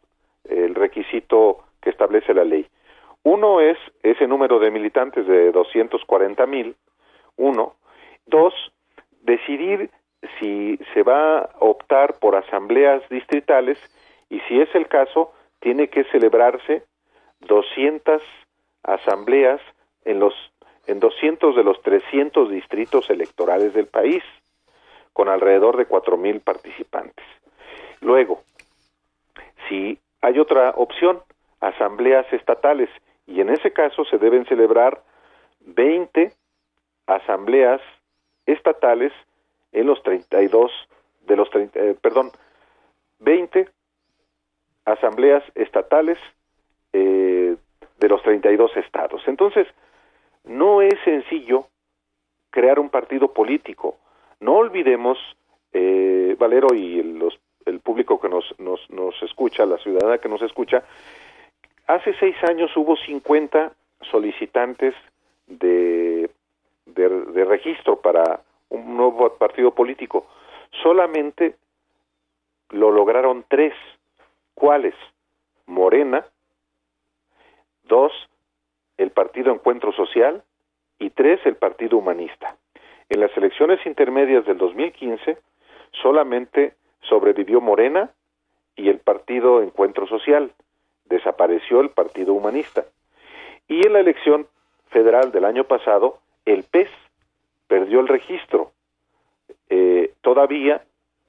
[0.44, 2.66] el requisito que establece la ley.
[3.24, 6.76] Uno es ese número de militantes de 240 mil,
[7.36, 7.74] uno.
[8.26, 8.54] Dos,
[9.22, 9.90] decidir
[10.38, 13.78] si se va a optar por asambleas distritales
[14.28, 16.84] y si es el caso, tiene que celebrarse
[17.40, 18.22] 200
[18.82, 19.60] asambleas
[20.04, 20.34] en los
[20.86, 24.24] en 200 de los 300 distritos electorales del país,
[25.12, 27.24] con alrededor de 4.000 participantes.
[28.00, 28.42] Luego,
[29.68, 31.20] si hay otra opción,
[31.60, 32.88] asambleas estatales,
[33.26, 35.02] y en ese caso se deben celebrar
[35.60, 36.32] 20
[37.06, 37.80] asambleas
[38.46, 39.12] estatales
[39.72, 40.70] en los 32
[41.26, 42.30] de los 30, eh, perdón,
[43.20, 43.68] 20
[44.84, 46.18] asambleas estatales
[46.92, 47.56] eh,
[47.98, 49.22] de los 32 estados.
[49.26, 49.66] Entonces,
[50.44, 51.66] no es sencillo
[52.50, 53.96] crear un partido político.
[54.42, 55.18] No olvidemos,
[55.72, 60.28] eh, Valero y el, los, el público que nos, nos, nos escucha, la ciudadana que
[60.28, 60.82] nos escucha,
[61.86, 63.72] hace seis años hubo 50
[64.10, 64.96] solicitantes
[65.46, 66.28] de,
[66.86, 70.26] de, de registro para un nuevo partido político.
[70.82, 71.54] Solamente
[72.70, 73.74] lo lograron tres.
[74.54, 74.94] ¿Cuáles?
[75.66, 76.26] Morena,
[77.84, 78.12] dos,
[78.98, 80.42] el Partido Encuentro Social
[80.98, 82.56] y tres, el Partido Humanista.
[83.12, 85.36] En las elecciones intermedias del 2015
[85.90, 86.72] solamente
[87.02, 88.08] sobrevivió Morena
[88.74, 90.50] y el Partido Encuentro Social.
[91.04, 92.86] Desapareció el Partido Humanista.
[93.68, 94.46] Y en la elección
[94.88, 96.88] federal del año pasado, el PES
[97.68, 98.72] perdió el registro.
[99.68, 100.82] Eh, todavía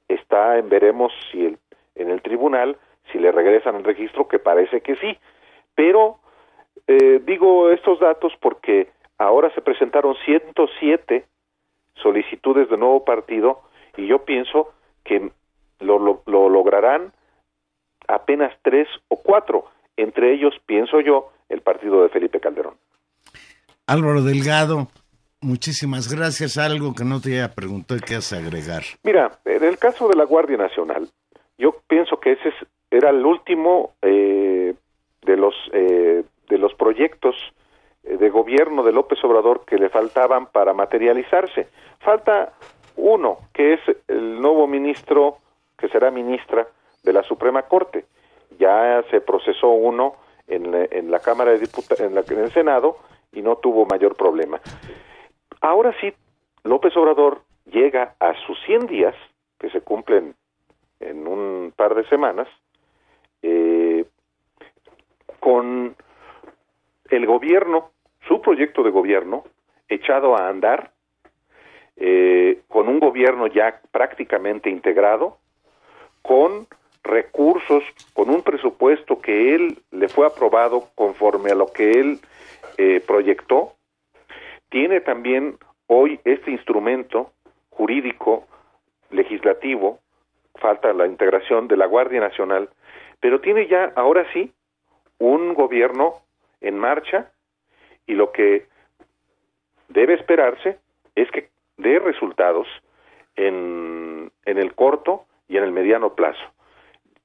[0.07, 1.57] está en veremos si el,
[1.95, 2.77] en el tribunal
[3.11, 5.17] si le regresan el registro, que parece que sí.
[5.75, 6.19] Pero
[6.87, 11.25] eh, digo estos datos porque ahora se presentaron 107
[11.95, 13.61] solicitudes de nuevo partido
[13.97, 15.31] y yo pienso que
[15.79, 17.13] lo, lo, lograrán
[18.07, 19.65] apenas tres o cuatro,
[19.97, 22.75] entre ellos, pienso yo, el partido de Felipe Calderón.
[23.85, 24.87] Álvaro Delgado,
[25.41, 26.57] muchísimas gracias.
[26.57, 28.83] Algo que no te haya preguntado y que has agregar.
[29.03, 31.09] Mira, en el caso de la Guardia Nacional,
[31.57, 32.53] yo pienso que ese
[32.89, 34.73] era el último eh,
[35.25, 37.35] de los eh, de los proyectos
[38.23, 41.67] de gobierno de López Obrador que le faltaban para materializarse.
[41.99, 42.53] Falta
[42.95, 45.39] uno, que es el nuevo ministro,
[45.77, 46.65] que será ministra
[47.03, 48.05] de la Suprema Corte.
[48.57, 50.15] Ya se procesó uno
[50.47, 52.99] en la, en la Cámara de Diputados, en, en el Senado,
[53.33, 54.61] y no tuvo mayor problema.
[55.59, 56.13] Ahora sí,
[56.63, 59.15] López Obrador llega a sus 100 días,
[59.59, 60.33] que se cumplen
[61.01, 62.47] en un par de semanas,
[63.41, 64.05] eh,
[65.41, 65.97] con
[67.09, 67.92] el gobierno,
[68.33, 69.43] su proyecto de gobierno,
[69.87, 70.89] echado a andar,
[71.97, 75.37] eh, con un gobierno ya prácticamente integrado,
[76.23, 76.65] con
[77.03, 82.19] recursos, con un presupuesto que él le fue aprobado conforme a lo que él
[82.79, 83.73] eh, proyectó,
[84.69, 87.29] tiene también hoy este instrumento
[87.69, 88.47] jurídico,
[89.11, 89.99] legislativo,
[90.55, 92.67] falta la integración de la Guardia Nacional,
[93.19, 94.51] pero tiene ya, ahora sí,
[95.19, 96.15] un gobierno
[96.61, 97.29] en marcha
[98.05, 98.67] y lo que
[99.89, 100.79] debe esperarse
[101.15, 102.67] es que dé resultados
[103.35, 106.43] en, en el corto y en el mediano plazo.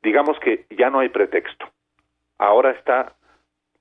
[0.03, 1.67] Digamos que ya no hay pretexto.
[2.38, 3.14] Ahora está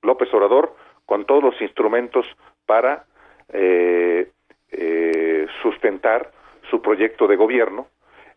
[0.02, 0.74] López Obrador
[1.06, 2.26] con todos los instrumentos
[2.66, 3.06] para
[3.52, 4.30] eh,
[4.70, 6.32] eh, sustentar
[6.70, 7.88] su proyecto de gobierno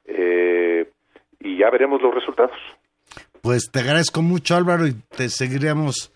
[0.06, 0.89] eh,
[1.39, 2.58] y ya veremos los resultados.
[3.41, 6.13] Pues te agradezco mucho Álvaro y te seguiremos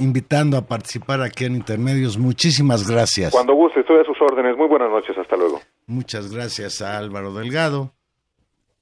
[0.00, 2.18] invitando a participar aquí en Intermedios.
[2.18, 3.32] Muchísimas gracias.
[3.32, 4.56] Cuando guste, estoy a sus órdenes.
[4.56, 5.60] Muy buenas noches, hasta luego.
[5.86, 7.92] Muchas gracias a Álvaro Delgado,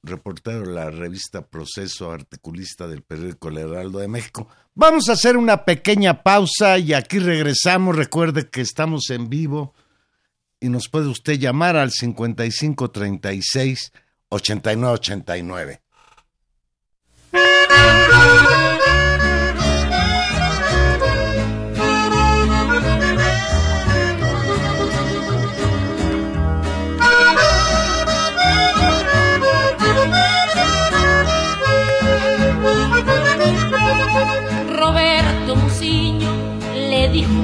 [0.02, 4.48] reportero de la revista Proceso, articulista del periódico El Heraldo de México.
[4.74, 7.96] Vamos a hacer una pequeña pausa y aquí regresamos.
[7.96, 9.74] Recuerde que estamos en vivo
[10.60, 13.92] y nos puede usted llamar al 5536
[14.28, 15.80] 8989.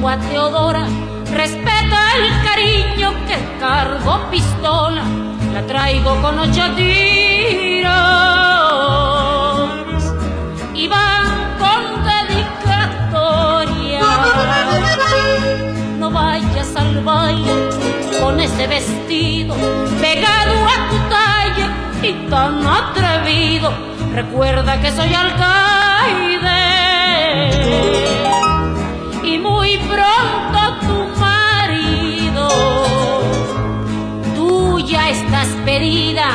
[0.05, 0.87] Dijo a Teodora,
[1.33, 5.03] respeta el cariño que cargo pistola,
[5.53, 7.95] la traigo con ocho tiros
[10.75, 14.01] y van con dedicatoria.
[15.99, 17.71] No vayas al baile
[18.21, 19.55] con ese vestido
[20.01, 21.71] pegado a tu talla
[22.03, 23.73] y tan atrevido.
[24.13, 26.65] Recuerda que soy alcaide
[29.35, 32.49] y muy pronto tu marido.
[34.37, 36.29] Tú ya estás pedida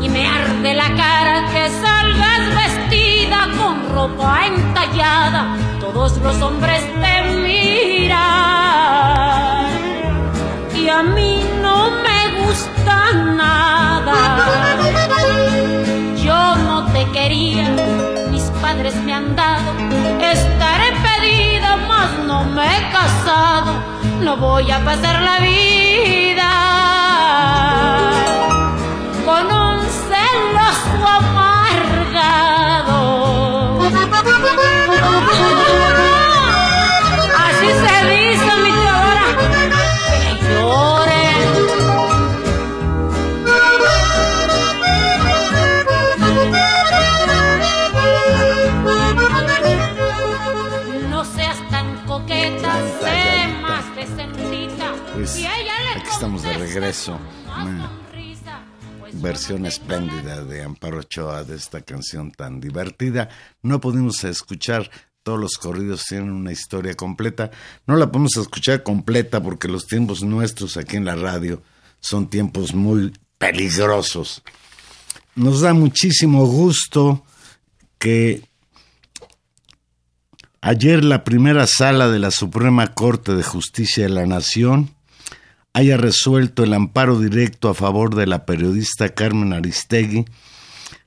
[0.00, 5.56] y me arde la cara que salgas vestida con ropa entallada.
[5.80, 7.14] Todos los hombres te
[7.46, 8.16] miran
[10.74, 14.18] y a mí no me gusta nada.
[16.24, 17.68] Yo no te quería,
[18.30, 19.72] mis padres me han dado.
[20.20, 21.55] Estaré pedida,
[22.26, 23.72] no me he casado.
[24.20, 26.55] No voy a pasar la vida
[55.16, 55.36] Pues,
[55.94, 57.18] aquí estamos de regreso.
[57.46, 57.90] una
[59.00, 63.30] pues versión espléndida de Amparo Ochoa de esta canción tan divertida.
[63.62, 64.90] No pudimos escuchar
[65.22, 67.50] todos los corridos, tienen una historia completa.
[67.86, 71.62] No la podemos escuchar completa porque los tiempos nuestros aquí en la radio
[71.98, 74.42] son tiempos muy peligrosos.
[75.34, 77.24] Nos da muchísimo gusto
[77.98, 78.42] que
[80.60, 84.94] ayer la primera sala de la Suprema Corte de Justicia de la Nación
[85.76, 90.24] haya resuelto el amparo directo a favor de la periodista Carmen Aristegui,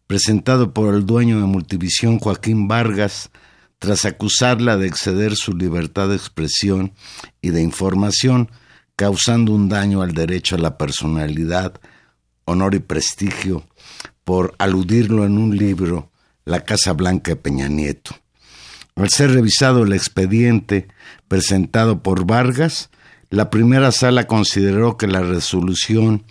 [0.06, 3.32] presentado por el dueño de Multivisión Joaquín Vargas,
[3.80, 6.94] tras acusarla de exceder su libertad de expresión
[7.42, 8.52] y de información,
[8.96, 11.82] causando un daño al derecho a la personalidad,
[12.46, 13.66] honor y prestigio,
[14.24, 16.12] por aludirlo en un libro,
[16.46, 18.12] La Casa Blanca de Peña Nieto.
[18.96, 20.90] Al ser revisado el expediente
[21.28, 22.92] presentado por Vargas,
[23.30, 26.26] la primera sala consideró que la resolución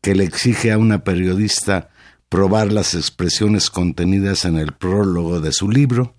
[0.00, 1.90] que le exige a una periodista
[2.28, 6.14] probar las expresiones contenidas en el prólogo de su libro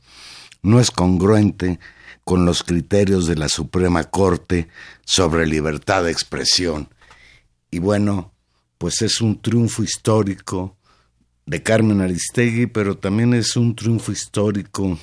[0.62, 1.80] no es congruente
[2.24, 4.68] con los criterios de la Suprema Corte
[5.06, 6.90] sobre libertad de expresión.
[7.72, 8.34] Y bueno,
[8.78, 10.76] pues es un triunfo histórico
[11.46, 14.98] de Carmen Aristegui, pero también es un triunfo histórico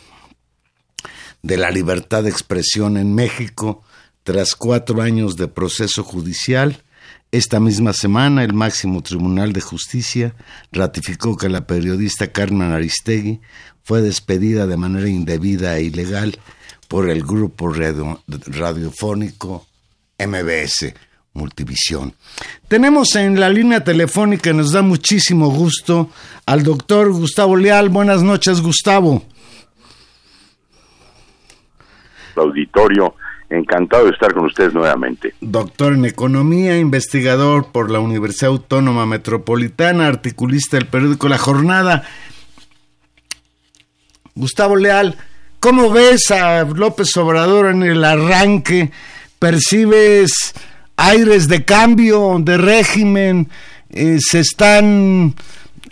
[1.42, 3.82] de la libertad de expresión en México
[4.22, 6.82] tras cuatro años de proceso judicial.
[7.32, 10.34] Esta misma semana el máximo Tribunal de Justicia
[10.70, 13.40] ratificó que la periodista Carmen Aristegui
[13.82, 16.38] fue despedida de manera indebida e ilegal
[16.88, 19.66] por el grupo radio- radiofónico
[20.18, 20.94] MBS
[21.32, 22.14] Multivisión.
[22.68, 26.10] Tenemos en la línea telefónica, nos da muchísimo gusto,
[26.44, 27.88] al doctor Gustavo Leal.
[27.88, 29.24] Buenas noches, Gustavo.
[32.36, 33.14] auditorio.
[33.52, 35.34] Encantado de estar con ustedes nuevamente.
[35.42, 42.04] Doctor en Economía, investigador por la Universidad Autónoma Metropolitana, articulista del periódico La Jornada.
[44.34, 45.16] Gustavo Leal,
[45.60, 48.90] ¿cómo ves a López Obrador en el arranque?
[49.38, 50.54] ¿Percibes
[50.96, 53.50] aires de cambio, de régimen?
[53.90, 55.34] Eh, ¿Se están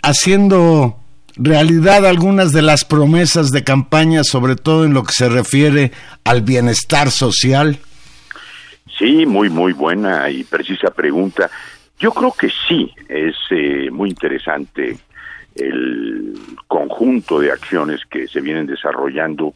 [0.01, 1.00] haciendo
[1.43, 5.91] realidad algunas de las promesas de campaña, sobre todo en lo que se refiere
[6.23, 7.79] al bienestar social?
[8.97, 11.49] Sí, muy, muy buena y precisa pregunta.
[11.99, 14.97] Yo creo que sí, es eh, muy interesante
[15.55, 16.33] el
[16.67, 19.53] conjunto de acciones que se vienen desarrollando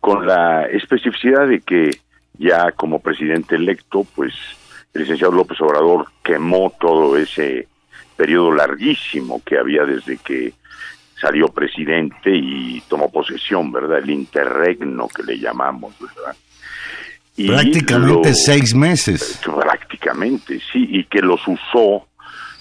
[0.00, 1.90] con la especificidad de que
[2.38, 4.34] ya como presidente electo, pues
[4.92, 7.68] el licenciado López Obrador quemó todo ese
[8.16, 10.52] periodo larguísimo que había desde que
[11.24, 13.98] salió presidente y tomó posesión, ¿verdad?
[13.98, 16.36] El interregno que le llamamos, ¿verdad?
[17.36, 19.40] prácticamente seis meses.
[19.42, 22.06] Prácticamente, sí, y que los usó,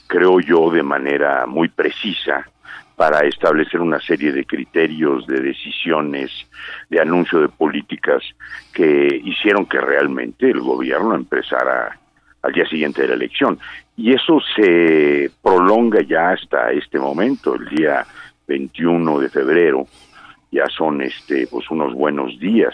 [0.07, 2.47] creo yo, de manera muy precisa
[2.95, 6.31] para establecer una serie de criterios, de decisiones,
[6.89, 8.23] de anuncio de políticas
[8.71, 11.99] que hicieron que realmente el gobierno empezara
[12.41, 13.59] al día siguiente de la elección.
[13.97, 18.05] Y eso se prolonga ya hasta este momento, el día
[18.47, 19.87] 21 de febrero,
[20.51, 22.73] ya son este pues unos buenos días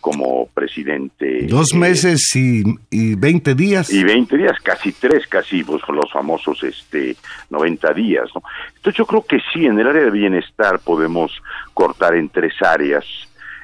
[0.00, 1.46] como presidente.
[1.46, 3.92] Dos meses y, y 20 días.
[3.92, 7.16] Y 20 días, casi tres, casi pues, los famosos este
[7.50, 8.28] 90 días.
[8.34, 8.42] ¿no?
[8.74, 11.30] Entonces yo creo que sí, en el área de bienestar podemos
[11.72, 13.04] cortar en tres áreas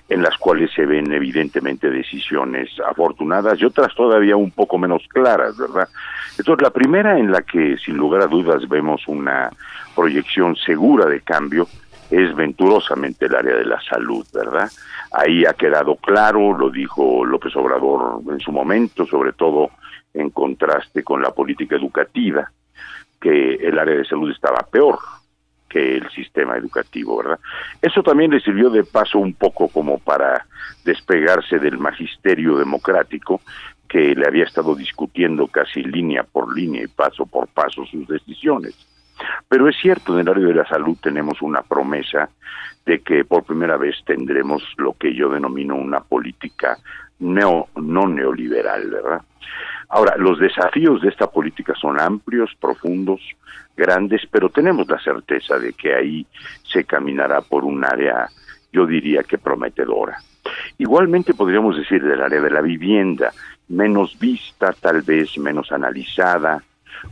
[0.08, 5.56] en las cuales se ven evidentemente decisiones afortunadas y otras todavía un poco menos claras,
[5.58, 5.88] ¿verdad?
[6.38, 9.50] Entonces la primera en la que sin lugar a dudas vemos una
[9.94, 11.66] proyección segura de cambio
[12.10, 14.70] es venturosamente el área de la salud, ¿verdad?
[15.12, 19.70] Ahí ha quedado claro, lo dijo López Obrador en su momento, sobre todo
[20.14, 22.50] en contraste con la política educativa,
[23.20, 24.98] que el área de salud estaba peor
[25.68, 27.38] que el sistema educativo, ¿verdad?
[27.82, 30.46] Eso también le sirvió de paso un poco como para
[30.84, 33.40] despegarse del magisterio democrático
[33.88, 38.74] que le había estado discutiendo casi línea por línea y paso por paso sus decisiones.
[39.48, 42.30] Pero es cierto, en el área de la salud tenemos una promesa
[42.86, 46.78] de que por primera vez tendremos lo que yo denomino una política
[47.20, 49.22] neo, no neoliberal, ¿verdad?
[49.90, 53.20] Ahora, los desafíos de esta política son amplios, profundos,
[53.76, 56.26] grandes, pero tenemos la certeza de que ahí
[56.62, 58.28] se caminará por un área,
[58.72, 60.18] yo diría que prometedora.
[60.76, 63.32] Igualmente podríamos decir del área de la vivienda,
[63.68, 66.62] menos vista, tal vez menos analizada,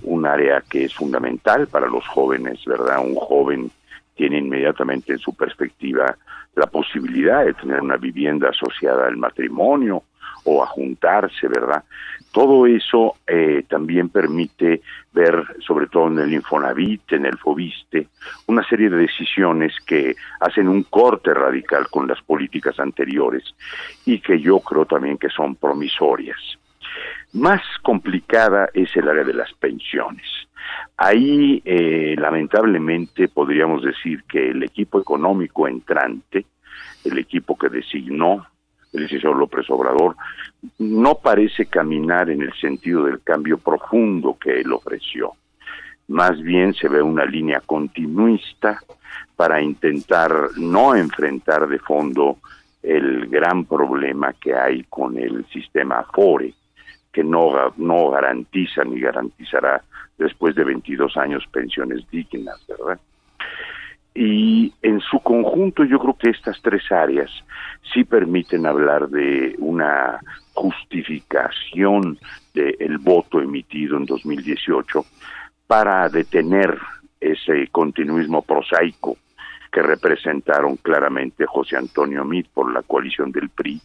[0.03, 2.99] un área que es fundamental para los jóvenes, ¿verdad?
[3.05, 3.71] Un joven
[4.15, 6.17] tiene inmediatamente en su perspectiva
[6.57, 10.03] la posibilidad de tener una vivienda asociada al matrimonio
[10.45, 11.85] o a juntarse, ¿verdad?
[12.33, 14.83] Todo eso eh, también permite
[15.13, 18.09] ver, sobre todo en el Infonavit, en el Fobiste,
[18.47, 23.45] una serie de decisiones que hacen un corte radical con las políticas anteriores
[24.05, 26.59] y que yo creo también que son promisorias.
[27.37, 30.25] Más complicada es el área de las pensiones.
[30.97, 36.47] Ahí, eh, lamentablemente, podríamos decir que el equipo económico entrante,
[37.05, 38.47] el equipo que designó
[38.95, 40.17] el licenciado López Obrador,
[40.79, 45.33] no parece caminar en el sentido del cambio profundo que él ofreció.
[46.09, 48.81] Más bien se ve una línea continuista
[49.37, 52.39] para intentar no enfrentar de fondo
[52.83, 56.55] el gran problema que hay con el sistema Afore,
[57.17, 59.83] que no, no garantiza ni garantizará
[60.19, 63.01] después de 22 años pensiones dignas, ¿verdad?
[64.15, 67.31] Y en su conjunto yo creo que estas tres áreas
[67.95, 70.21] sí permiten hablar de una
[70.53, 72.19] justificación
[72.53, 75.03] del voto emitido en 2018
[75.67, 76.77] para detener
[77.19, 79.17] ese continuismo prosaico
[79.73, 83.81] que representaron claramente José Antonio Mit por la coalición del PRI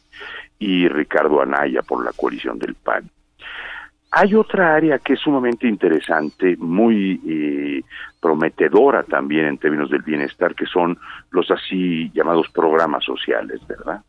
[0.59, 3.09] y Ricardo Anaya por la coalición del PAN.
[4.11, 7.81] Hay otra área que es sumamente interesante, muy eh,
[8.19, 10.97] prometedora también en términos del bienestar, que son
[11.31, 14.01] los así llamados programas sociales, ¿verdad?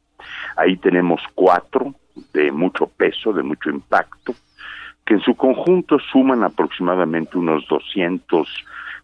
[0.57, 1.95] Ahí tenemos cuatro
[2.35, 4.35] de mucho peso, de mucho impacto,
[5.05, 8.49] que en su conjunto suman aproximadamente unos 200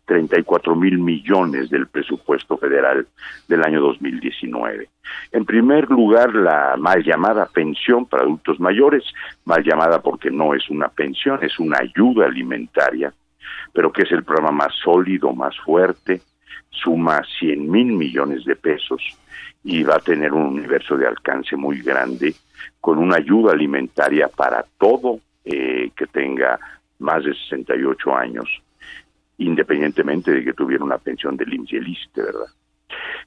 [0.09, 3.07] 34 mil millones del presupuesto federal
[3.47, 4.89] del año 2019.
[5.33, 9.05] En primer lugar, la mal llamada pensión para adultos mayores,
[9.45, 13.13] mal llamada porque no es una pensión, es una ayuda alimentaria,
[13.73, 16.23] pero que es el programa más sólido, más fuerte,
[16.71, 19.03] suma 100 mil millones de pesos
[19.63, 22.35] y va a tener un universo de alcance muy grande
[22.81, 26.59] con una ayuda alimentaria para todo eh, que tenga
[26.99, 28.49] más de 68 años
[29.39, 32.47] independientemente de que tuviera una pensión del IMSS y ¿verdad?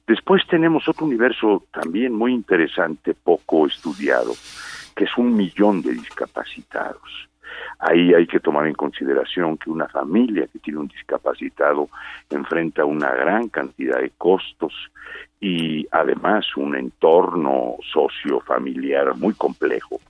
[0.06, 4.32] Después tenemos otro universo también muy interesante, poco estudiado,
[4.96, 7.28] que es un millón de discapacitados.
[7.78, 11.88] Ahí hay que tomar en consideración que una familia que tiene un discapacitado
[12.30, 14.72] enfrenta una gran cantidad de costos
[15.40, 20.00] y además un entorno sociofamiliar muy complejo.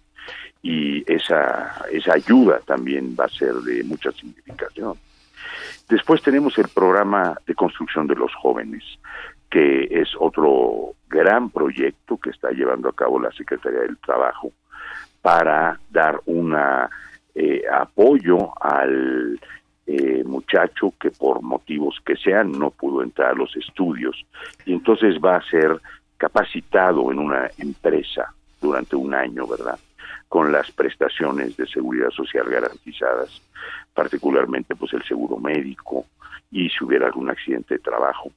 [0.63, 4.95] Y esa, esa ayuda también va a ser de mucha significación.
[5.89, 8.83] Después tenemos el programa de construcción de los jóvenes,
[9.51, 14.53] que es otro gran proyecto que está llevando a cabo la Secretaría del Trabajo
[15.21, 16.89] para dar una
[17.35, 19.39] eh, apoyo al
[19.87, 24.25] eh, muchacho que por motivos que sean no pudo entrar a los estudios
[24.65, 25.81] y entonces va a ser
[26.17, 29.79] capacitado en una empresa durante un año, ¿verdad?
[30.33, 33.43] Con las prestaciones de seguridad social garantizadas,
[33.93, 36.07] particularmente pues el seguro médico
[36.51, 38.33] y si hubiera algún accidente de trabajo.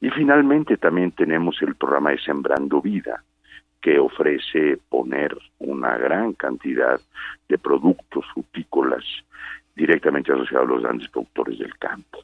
[0.00, 3.22] Y finalmente también tenemos el programa de Sembrando Vida,
[3.82, 6.98] que ofrece poner una gran cantidad
[7.46, 9.04] de productos frutícolas
[9.74, 12.20] directamente asociados a los grandes productores del campo.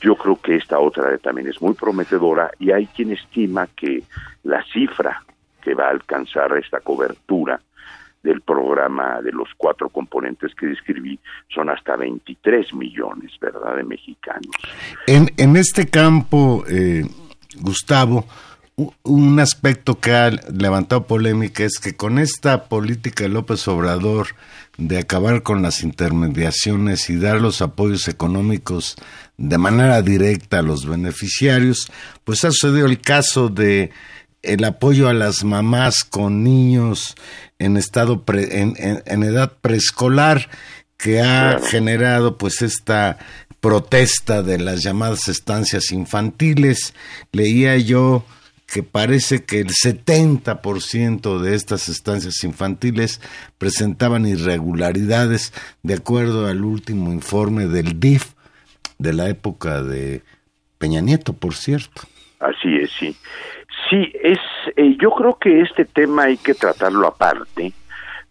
[0.00, 4.02] Yo creo que esta otra también es muy prometedora y hay quien estima que
[4.44, 5.22] la cifra
[5.60, 7.60] que va a alcanzar esta cobertura
[8.22, 11.18] del programa de los cuatro componentes que describí
[11.48, 14.50] son hasta 23 millones, ¿verdad?, de mexicanos.
[15.06, 17.04] En, en este campo, eh,
[17.60, 18.26] Gustavo,
[19.02, 24.28] un aspecto que ha levantado polémica es que con esta política de López Obrador
[24.78, 28.96] de acabar con las intermediaciones y dar los apoyos económicos
[29.36, 31.90] de manera directa a los beneficiarios,
[32.24, 33.90] pues ha sucedido el caso de
[34.42, 37.14] el apoyo a las mamás con niños
[37.58, 38.74] en estado en,
[39.04, 40.48] en, edad preescolar
[40.96, 43.18] que ha generado pues esta
[43.60, 46.94] protesta de las llamadas estancias infantiles.
[47.32, 48.24] Leía yo
[48.66, 53.20] que parece que el 70% de estas estancias infantiles
[53.58, 58.34] presentaban irregularidades de acuerdo al último informe del DIF
[58.98, 60.22] de la época de
[60.78, 62.02] Peña Nieto, por cierto.
[62.38, 63.16] Así es, sí.
[63.90, 64.38] Sí, es,
[64.76, 67.72] eh, yo creo que este tema hay que tratarlo aparte,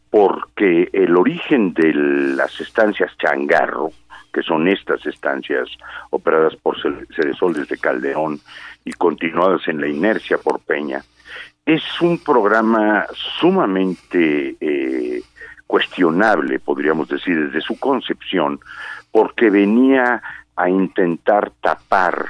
[0.10, 3.92] porque el origen de las estancias changarro,
[4.32, 5.68] que son estas estancias
[6.12, 6.78] operadas por
[7.14, 8.40] Ceresol desde Calderón
[8.86, 11.04] y continuadas en la inercia por Peña,
[11.66, 15.22] es un programa sumamente eh,
[15.68, 18.62] cuestionable, podríamos decir, desde su concepción,
[19.12, 20.22] porque venía
[20.56, 22.28] a intentar tapar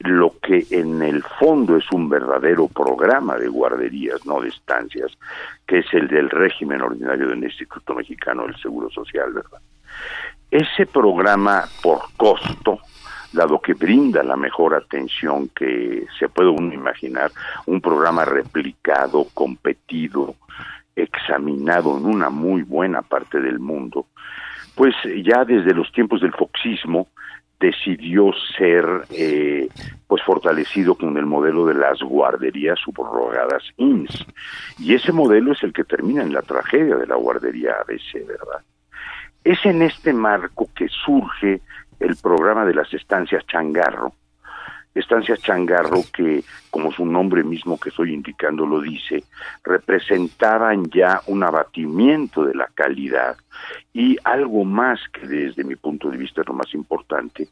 [0.00, 5.16] lo que en el fondo es un verdadero programa de guarderías, no de estancias,
[5.66, 9.60] que es el del régimen ordinario del Instituto Mexicano del Seguro Social, ¿verdad?
[10.50, 12.80] Ese programa por costo,
[13.32, 17.30] dado que brinda la mejor atención que se puede uno imaginar,
[17.66, 20.36] un programa replicado, competido,
[20.94, 24.06] examinado en una muy buena parte del mundo,
[24.74, 24.94] pues
[25.24, 27.08] ya desde los tiempos del foxismo
[27.58, 29.68] decidió ser eh,
[30.06, 34.26] pues fortalecido con el modelo de las guarderías subrogadas INS
[34.78, 38.62] y ese modelo es el que termina en la tragedia de la guardería ABC, ¿verdad?
[39.42, 41.60] Es en este marco que surge
[42.00, 44.12] el programa de las estancias Changarro,
[45.00, 49.24] estancias Changarro que, como su nombre mismo que estoy indicando lo dice,
[49.62, 53.36] representaban ya un abatimiento de la calidad
[53.92, 57.48] y algo más que desde mi punto de vista es lo más importante,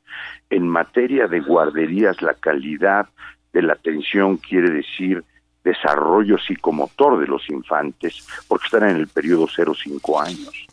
[0.51, 3.09] en materia de guarderías la calidad
[3.53, 5.25] de la atención quiere decir
[5.63, 10.67] desarrollo psicomotor de los infantes, porque están en el periodo 0-5 años,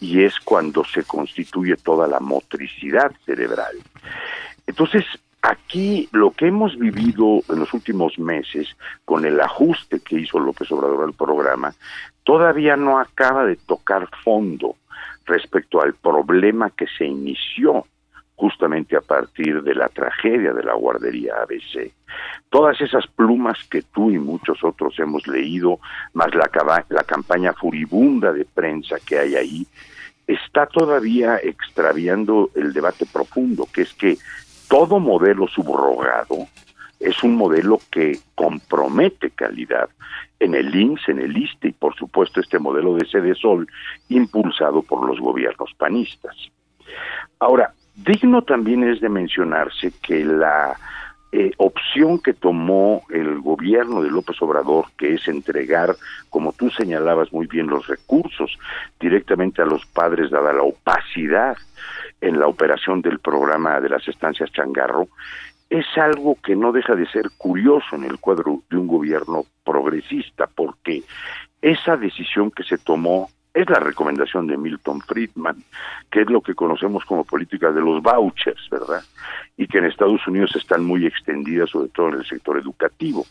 [0.00, 3.76] y es cuando se constituye toda la motricidad cerebral.
[4.66, 5.04] Entonces,
[5.42, 10.70] Aquí lo que hemos vivido en los últimos meses con el ajuste que hizo López
[10.70, 11.72] Obrador al programa,
[12.24, 14.76] todavía no acaba de tocar fondo
[15.24, 17.86] respecto al problema que se inició
[18.34, 21.92] justamente a partir de la tragedia de la guardería ABC.
[22.48, 25.78] Todas esas plumas que tú y muchos otros hemos leído,
[26.14, 26.50] más la,
[26.88, 29.66] la campaña furibunda de prensa que hay ahí,
[30.26, 34.16] está todavía extraviando el debate profundo, que es que
[34.70, 36.46] todo modelo subrogado
[37.00, 39.90] es un modelo que compromete calidad
[40.38, 43.66] en el INS, en el ISTE y por supuesto este modelo de sede sol
[44.08, 46.36] impulsado por los gobiernos panistas.
[47.40, 50.78] Ahora, digno también es de mencionarse que la
[51.32, 55.94] eh, opción que tomó el gobierno de López Obrador, que es entregar,
[56.28, 58.58] como tú señalabas muy bien, los recursos
[58.98, 61.56] directamente a los padres, dada la opacidad
[62.20, 65.08] en la operación del programa de las estancias Changarro,
[65.70, 70.48] es algo que no deja de ser curioso en el cuadro de un gobierno progresista,
[70.48, 71.04] porque
[71.62, 75.56] esa decisión que se tomó es la recomendación de Milton Friedman,
[76.10, 79.02] que es lo que conocemos como política de los vouchers, ¿verdad?
[79.56, 83.26] Y que en Estados Unidos están muy extendidas, sobre todo en el sector educativo.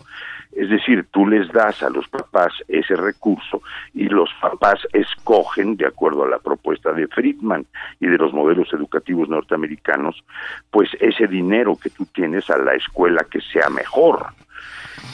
[0.51, 3.61] Es decir, tú les das a los papás ese recurso
[3.93, 7.65] y los papás escogen, de acuerdo a la propuesta de Friedman
[7.99, 10.23] y de los modelos educativos norteamericanos,
[10.71, 14.25] pues ese dinero que tú tienes a la escuela que sea mejor.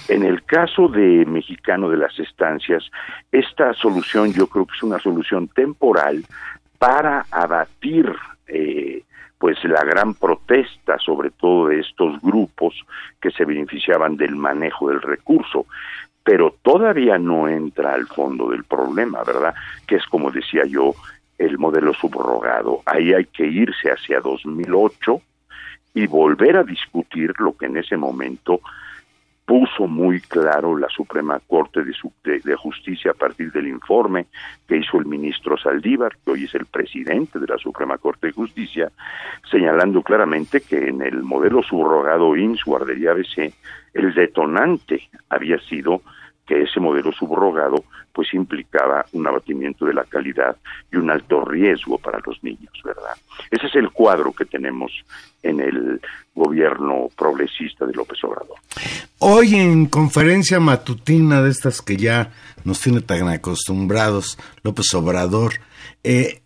[0.08, 2.90] En el caso de Mexicano de las Estancias,
[3.32, 6.24] esta solución yo creo que es una solución temporal
[6.78, 8.12] para abatir
[8.48, 9.04] eh,
[9.38, 12.76] pues la gran protesta sobre todo de estos grupos
[13.20, 15.66] que se beneficiaban del manejo del recurso
[16.26, 19.54] pero todavía no entra al fondo del problema, ¿verdad?
[19.86, 20.96] Que es como decía yo,
[21.38, 22.82] el modelo subrogado.
[22.88, 25.22] Ahí hay que irse hacia 2008
[25.94, 28.60] y volver a discutir lo que en ese momento
[29.46, 34.26] puso muy claro la Suprema Corte de, Justicia a partir del informe
[34.68, 38.34] que hizo el ministro Saldívar, que hoy es el presidente de la Suprema Corte de
[38.34, 38.92] Justicia,
[39.50, 43.54] señalando claramente que en el modelo subrogado IMSS Guardería ABC,
[43.94, 46.02] el detonante había sido
[46.46, 47.84] que ese modelo subrogado
[48.14, 50.56] pues implicaba un abatimiento de la calidad
[50.92, 53.16] y un alto riesgo para los niños, ¿verdad?
[53.52, 54.92] Ese es el cuadro que tenemos
[55.44, 56.02] en el
[56.34, 58.58] gobierno progresista de López Obrador.
[59.20, 62.32] Hoy en conferencia matutina de estas que ya
[62.64, 65.54] nos tiene tan acostumbrados López Obrador,
[66.04, 66.42] eh,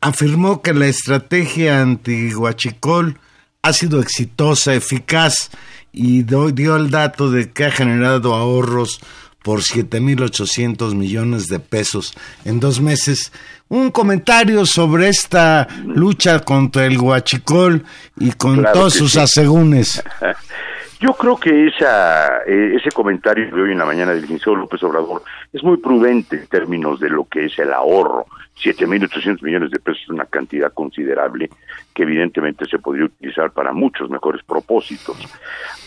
[0.00, 3.18] afirmó que la estrategia anti-Huachicol
[3.62, 5.50] ha sido exitosa, eficaz
[5.92, 9.00] y dio el dato de que ha generado ahorros
[9.42, 12.14] por 7.800 millones de pesos
[12.44, 13.32] en dos meses.
[13.68, 17.84] Un comentario sobre esta lucha contra el huachicol
[18.18, 20.02] y con todos sus asegúnes.
[21.00, 24.82] Yo creo que esa, eh, ese comentario de hoy en la mañana del licenciado López
[24.82, 28.26] Obrador es muy prudente en términos de lo que es el ahorro.
[28.62, 31.48] 7.800 millones de pesos es una cantidad considerable
[31.94, 35.16] que evidentemente se podría utilizar para muchos mejores propósitos.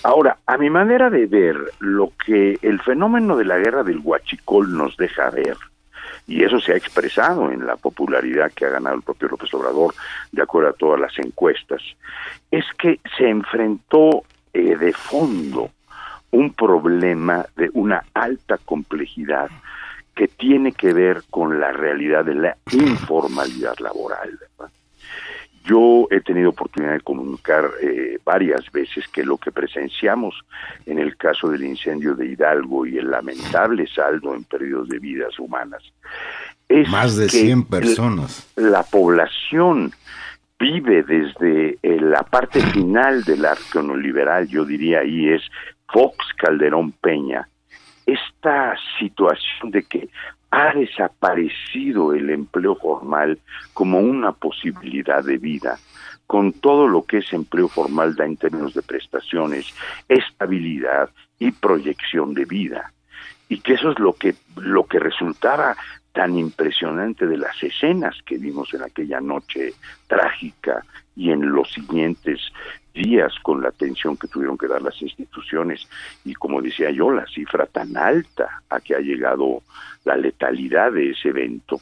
[0.01, 4.75] Ahora, a mi manera de ver, lo que el fenómeno de la guerra del huachicol
[4.75, 5.57] nos deja ver,
[6.25, 9.93] y eso se ha expresado en la popularidad que ha ganado el propio López Obrador,
[10.31, 11.83] de acuerdo a todas las encuestas,
[12.49, 14.23] es que se enfrentó
[14.53, 15.71] eh, de fondo
[16.31, 19.49] un problema de una alta complejidad
[20.15, 24.39] que tiene que ver con la realidad de la informalidad laboral.
[25.65, 30.35] Yo he tenido oportunidad de comunicar eh, varias veces que lo que presenciamos
[30.85, 35.39] en el caso del incendio de Hidalgo y el lamentable saldo en pérdidas de vidas
[35.39, 35.81] humanas
[36.67, 38.47] es más de 100 personas.
[38.55, 39.93] La población
[40.63, 45.41] vive desde eh, la parte final del arco neoliberal, yo diría ahí es
[45.91, 47.47] Fox Calderón Peña,
[48.05, 50.09] esta situación de que
[50.51, 53.39] ha desaparecido el empleo formal
[53.73, 55.77] como una posibilidad de vida,
[56.27, 59.73] con todo lo que ese empleo formal da en términos de prestaciones,
[60.07, 61.09] estabilidad
[61.39, 62.93] y proyección de vida.
[63.49, 65.75] Y que eso es lo que, lo que resultaba
[66.13, 69.73] tan impresionante de las escenas que vimos en aquella noche
[70.07, 70.85] trágica
[71.15, 72.39] y en los siguientes
[72.93, 75.87] días con la atención que tuvieron que dar las instituciones.
[76.23, 79.63] Y como decía yo, la cifra tan alta a que ha llegado
[80.05, 81.81] la letalidad de ese evento,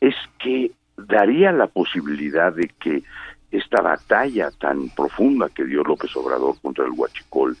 [0.00, 3.02] es que daría la posibilidad de que
[3.50, 7.56] esta batalla tan profunda que dio López Obrador contra el Huachicol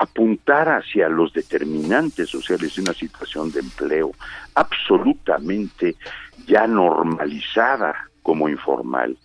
[0.00, 4.12] apuntar hacia los determinantes sociales de una situación de empleo
[4.54, 5.94] absolutamente
[6.46, 9.18] ya normalizada como informal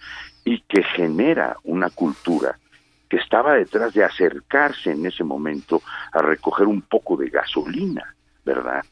[0.43, 2.59] y que genera una cultura
[3.07, 8.13] que estaba detrás de acercarse en ese momento a recoger un poco de gasolina,
[8.43, 8.83] ¿verdad?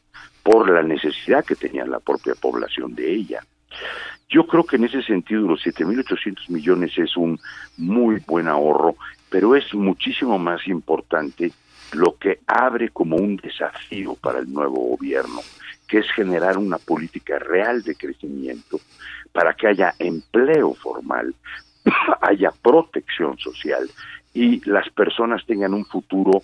[0.42, 3.44] Por la necesidad que tenía la propia población de ella.
[4.30, 7.38] Yo creo que en ese sentido los 7.800 millones es un
[7.76, 8.96] muy buen ahorro,
[9.28, 11.52] pero es muchísimo más importante
[11.94, 15.40] lo que abre como un desafío para el nuevo gobierno,
[15.86, 18.80] que es generar una política real de crecimiento
[19.32, 21.34] para que haya empleo formal,
[22.20, 23.90] haya protección social
[24.32, 26.42] y las personas tengan un futuro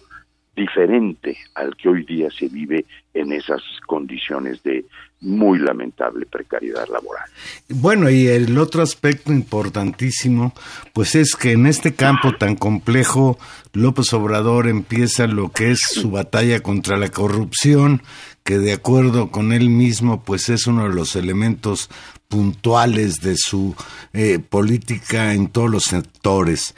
[0.54, 2.84] diferente al que hoy día se vive
[3.14, 4.84] en esas condiciones de
[5.20, 7.28] muy lamentable precariedad laboral.
[7.68, 10.54] Bueno, y el otro aspecto importantísimo,
[10.92, 13.38] pues es que en este campo tan complejo,
[13.72, 18.02] López Obrador empieza lo que es su batalla contra la corrupción,
[18.44, 21.90] que de acuerdo con él mismo, pues es uno de los elementos
[22.28, 23.74] puntuales de su
[24.12, 26.74] eh, política en todos los sectores.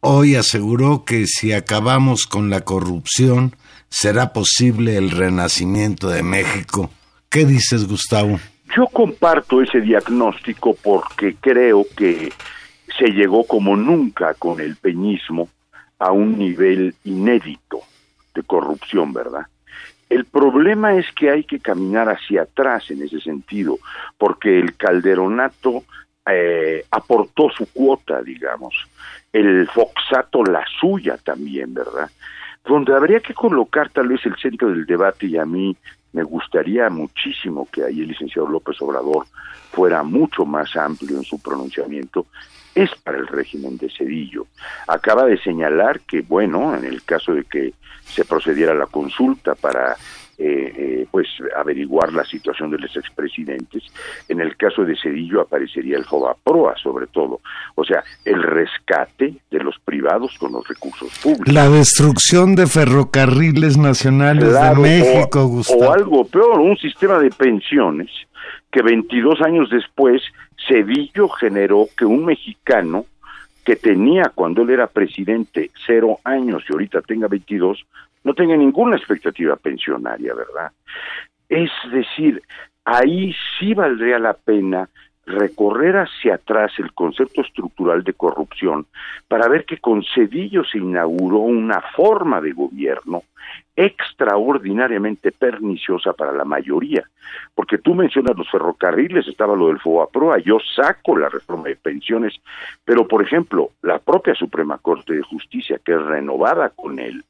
[0.00, 3.54] Hoy aseguró que si acabamos con la corrupción,
[3.88, 6.90] será posible el renacimiento de México.
[7.34, 8.38] ¿Qué dices, Gustavo?
[8.76, 12.32] Yo comparto ese diagnóstico porque creo que
[12.96, 15.48] se llegó como nunca con el peñismo
[15.98, 17.80] a un nivel inédito
[18.36, 19.48] de corrupción, ¿verdad?
[20.08, 23.78] El problema es que hay que caminar hacia atrás en ese sentido,
[24.16, 25.82] porque el calderonato
[26.30, 28.76] eh, aportó su cuota, digamos,
[29.32, 32.08] el Foxato la suya también, ¿verdad?
[32.64, 35.76] Donde habría que colocar tal vez el centro del debate y a mí
[36.14, 39.26] me gustaría muchísimo que ahí el licenciado López Obrador
[39.72, 42.26] fuera mucho más amplio en su pronunciamiento,
[42.74, 44.46] es para el régimen de Cedillo.
[44.86, 49.56] Acaba de señalar que, bueno, en el caso de que se procediera a la consulta
[49.56, 49.96] para
[50.38, 53.82] eh, eh, pues averiguar la situación de los expresidentes.
[54.28, 56.04] En el caso de Cedillo aparecería el
[56.44, 57.40] Proa sobre todo,
[57.74, 61.52] o sea, el rescate de los privados con los recursos públicos.
[61.52, 68.10] La destrucción de ferrocarriles nacionales de México, o, O algo peor, un sistema de pensiones
[68.70, 70.22] que 22 años después
[70.68, 73.06] Cedillo generó que un mexicano
[73.64, 77.84] que tenía cuando él era presidente cero años y ahorita tenga 22,
[78.24, 80.72] no tenga ninguna expectativa pensionaria, ¿verdad?
[81.48, 82.42] Es decir,
[82.84, 84.88] ahí sí valdría la pena
[85.26, 88.86] recorrer hacia atrás el concepto estructural de corrupción
[89.28, 93.22] para ver que con Cedillo se inauguró una forma de gobierno
[93.76, 97.04] extraordinariamente perniciosa para la mayoría.
[97.54, 102.34] Porque tú mencionas los ferrocarriles, estaba lo del FOAPROA, yo saco la reforma de pensiones,
[102.84, 107.24] pero por ejemplo, la propia Suprema Corte de Justicia, que es renovada con él,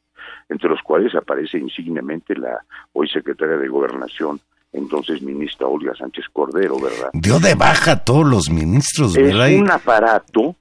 [0.49, 2.59] entre los cuales aparece insignemente la
[2.93, 4.41] hoy secretaria de Gobernación,
[4.73, 7.11] entonces ministra Olga Sánchez Cordero, ¿verdad?
[7.13, 9.49] Dio de baja a todos los ministros, ¿verdad?
[9.49, 10.57] Es un aparato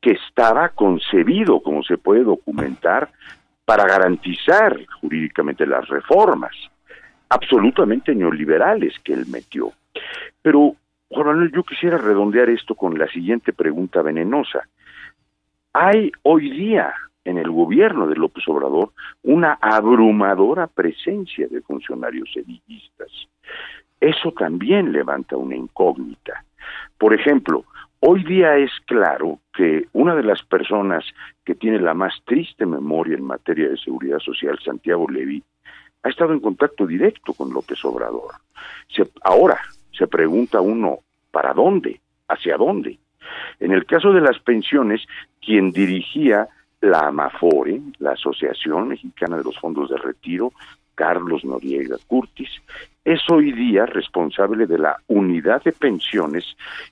[0.00, 3.10] que estaba concebido, como se puede documentar,
[3.64, 6.52] para garantizar jurídicamente las reformas
[7.30, 9.72] absolutamente neoliberales que él metió.
[10.42, 10.76] Pero,
[11.08, 14.68] Juan Manuel, yo quisiera redondear esto con la siguiente pregunta venenosa.
[15.72, 16.92] Hay hoy día
[17.24, 18.90] en el gobierno de López Obrador
[19.22, 23.10] una abrumadora presencia de funcionarios sedillistas.
[24.00, 26.44] Eso también levanta una incógnita.
[26.98, 27.64] Por ejemplo,
[28.00, 31.04] hoy día es claro que una de las personas
[31.44, 35.42] que tiene la más triste memoria en materia de seguridad social, Santiago Levy,
[36.02, 38.34] ha estado en contacto directo con López Obrador.
[39.22, 39.58] ahora
[39.96, 40.98] se pregunta uno,
[41.30, 42.00] ¿para dónde?
[42.28, 42.98] ¿Hacia dónde?
[43.60, 45.06] En el caso de las pensiones,
[45.40, 46.48] quien dirigía
[46.84, 50.52] la AMAFORE, la Asociación Mexicana de los Fondos de Retiro,
[50.94, 52.50] Carlos Noriega Curtis,
[53.04, 56.44] es hoy día responsable de la Unidad de Pensiones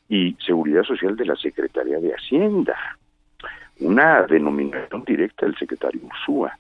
[0.08, 2.74] y Seguridad Social de la Secretaría de Hacienda,
[3.80, 6.58] una denominación directa del secretario Ursúa.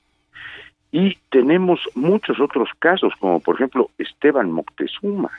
[0.90, 5.30] Y tenemos muchos otros casos, como por ejemplo Esteban Moctezuma,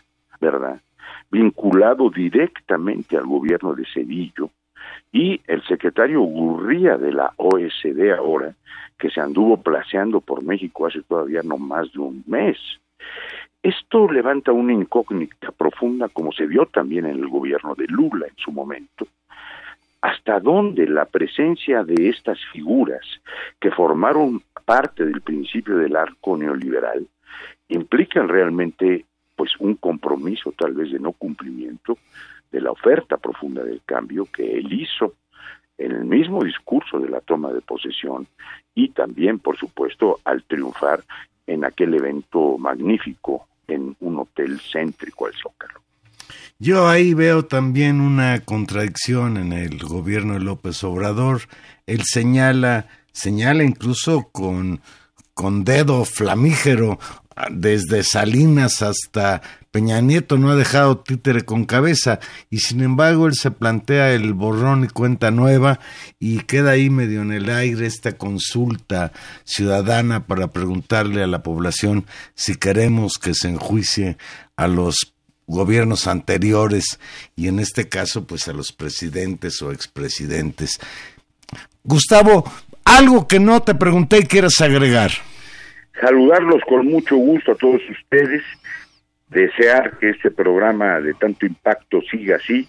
[0.41, 0.81] ¿verdad?
[1.29, 4.49] Vinculado directamente al gobierno de Cedillo,
[5.11, 8.55] y el secretario Gurría de la OSD ahora,
[8.97, 12.57] que se anduvo placeando por México hace todavía no más de un mes.
[13.61, 18.35] Esto levanta una incógnita profunda, como se vio también en el gobierno de Lula en
[18.37, 19.07] su momento.
[20.01, 23.05] ¿Hasta dónde la presencia de estas figuras
[23.61, 27.07] que formaron parte del principio del arco neoliberal
[27.69, 29.05] implican realmente
[29.35, 31.97] pues un compromiso tal vez de no cumplimiento
[32.53, 35.15] de la oferta profunda del cambio que él hizo
[35.77, 38.27] en el mismo discurso de la toma de posesión
[38.75, 41.03] y también, por supuesto, al triunfar
[41.47, 45.81] en aquel evento magnífico en un hotel céntrico al Zócalo.
[46.59, 51.41] Yo ahí veo también una contradicción en el gobierno de López Obrador.
[51.87, 54.79] Él señala, señala incluso con,
[55.33, 56.99] con dedo flamígero
[57.51, 62.19] desde Salinas hasta Peña Nieto no ha dejado títere con cabeza
[62.51, 65.79] y sin embargo él se plantea el borrón y cuenta nueva
[66.19, 69.11] y queda ahí medio en el aire esta consulta
[69.45, 72.05] ciudadana para preguntarle a la población
[72.35, 74.17] si queremos que se enjuicie
[74.55, 75.15] a los
[75.47, 76.99] gobiernos anteriores
[77.35, 80.79] y en este caso pues a los presidentes o expresidentes.
[81.83, 82.45] Gustavo,
[82.85, 85.11] algo que no te pregunté y quieras agregar
[85.99, 88.43] saludarlos con mucho gusto a todos ustedes,
[89.29, 92.67] desear que este programa de tanto impacto siga así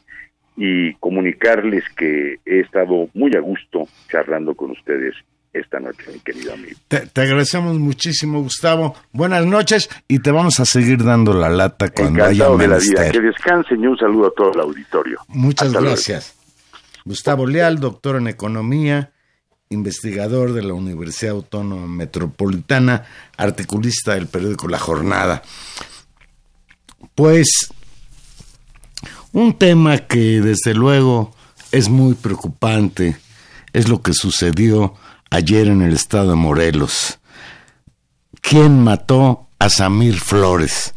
[0.56, 5.14] y comunicarles que he estado muy a gusto charlando con ustedes
[5.52, 6.76] esta noche, mi querido amigo.
[6.88, 8.94] Te, agradecemos muchísimo, Gustavo.
[9.12, 13.10] Buenas noches y te vamos a seguir dando la lata cuando haya de la vida.
[13.10, 15.20] Que descansen y un saludo a todo el auditorio.
[15.28, 16.36] Muchas gracias.
[17.04, 19.12] Gustavo Leal, doctor en Economía,
[19.70, 23.04] investigador de la Universidad Autónoma Metropolitana,
[23.36, 25.42] articulista del periódico La Jornada.
[27.14, 27.68] Pues
[29.32, 31.34] Un tema que desde luego
[31.72, 33.16] es muy preocupante
[33.74, 34.94] es lo que sucedió
[35.28, 37.18] ayer en el estado de Morelos.
[38.40, 40.94] ¿Quién mató a Samir Flores?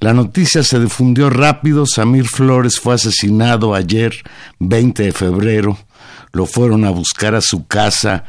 [0.00, 1.84] La noticia se difundió rápido.
[1.86, 4.14] Samir Flores fue asesinado ayer,
[4.58, 5.78] 20 de febrero.
[6.34, 8.24] Lo fueron a buscar a su casa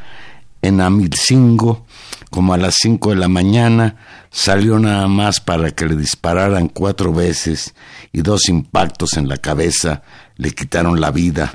[0.62, 1.84] en Amilcingo,
[2.30, 3.96] como a las 5 de la mañana.
[4.30, 7.74] Salió nada más para que le dispararan cuatro veces
[8.12, 10.02] y dos impactos en la cabeza
[10.36, 11.52] le quitaron la vida.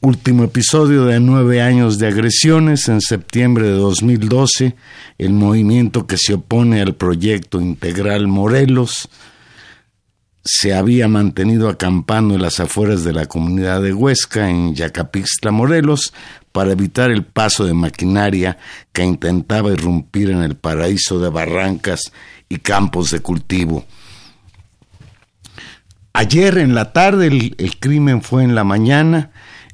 [0.00, 2.88] Último episodio de nueve años de agresiones.
[2.88, 4.76] En septiembre de 2012,
[5.18, 9.10] el movimiento que se opone al proyecto integral Morelos
[10.44, 16.12] se había mantenido acampando en las afueras de la comunidad de Huesca, en Yacapixtla, Morelos,
[16.52, 18.58] para evitar el paso de maquinaria
[18.92, 22.12] que intentaba irrumpir en el paraíso de barrancas
[22.48, 23.84] y campos de cultivo.
[26.12, 29.30] Ayer en la tarde el, el crimen fue en la mañana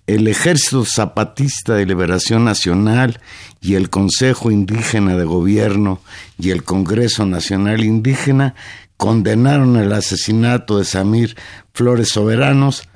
[0.07, 3.21] el Ejército Zapatista de Liberación Nacional
[3.63, 6.01] y el Consejo Indígena de Gobierno
[6.39, 8.55] y el Congreso Nacional Indígena
[8.97, 11.37] condenaron el asesinato de Samir
[11.73, 12.89] Flores Soberanos,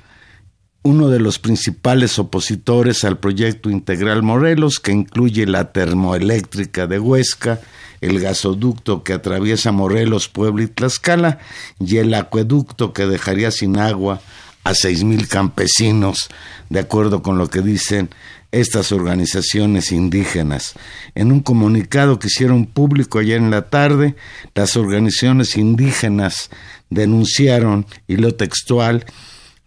[0.83, 7.61] uno de los principales opositores al proyecto integral Morelos, que incluye la termoeléctrica de Huesca,
[8.01, 11.39] el gasoducto que atraviesa Morelos, Puebla y Tlaxcala,
[11.81, 14.21] y el acueducto que dejaría sin agua
[14.65, 16.29] a seis mil campesinos,
[16.69, 18.11] de acuerdo con lo que dicen
[18.51, 20.75] estas organizaciones indígenas.
[21.15, 24.17] En un comunicado que hicieron público ayer en la tarde,
[24.55, 26.51] las organizaciones indígenas
[26.91, 29.05] denunciaron, y lo textual,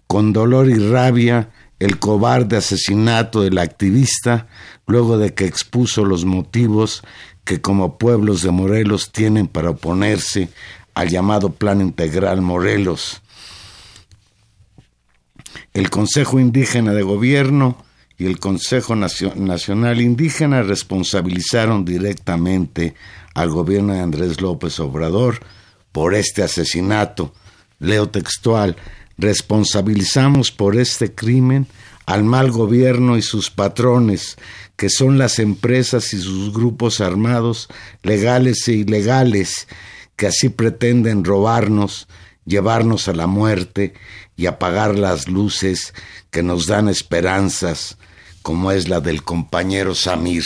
[0.07, 4.47] con dolor y rabia, el cobarde asesinato del activista,
[4.87, 7.01] luego de que expuso los motivos
[7.43, 10.49] que como pueblos de Morelos tienen para oponerse
[10.93, 13.21] al llamado Plan Integral Morelos
[15.73, 17.77] el Consejo Indígena de Gobierno
[18.21, 22.93] y el Consejo Nacional Indígena responsabilizaron directamente
[23.33, 25.39] al gobierno de Andrés López Obrador
[25.91, 27.33] por este asesinato.
[27.79, 28.75] Leo textual,
[29.17, 31.65] responsabilizamos por este crimen
[32.05, 34.37] al mal gobierno y sus patrones,
[34.75, 37.69] que son las empresas y sus grupos armados,
[38.03, 39.67] legales e ilegales,
[40.15, 42.07] que así pretenden robarnos,
[42.45, 43.95] llevarnos a la muerte
[44.37, 45.95] y apagar las luces
[46.29, 47.97] que nos dan esperanzas,
[48.41, 50.45] como es la del compañero Samir.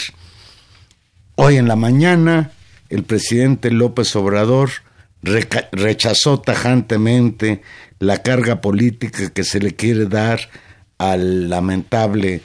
[1.34, 2.52] Hoy en la mañana,
[2.88, 4.70] el presidente López Obrador
[5.22, 7.62] rechazó tajantemente
[7.98, 10.40] la carga política que se le quiere dar
[10.98, 12.42] al lamentable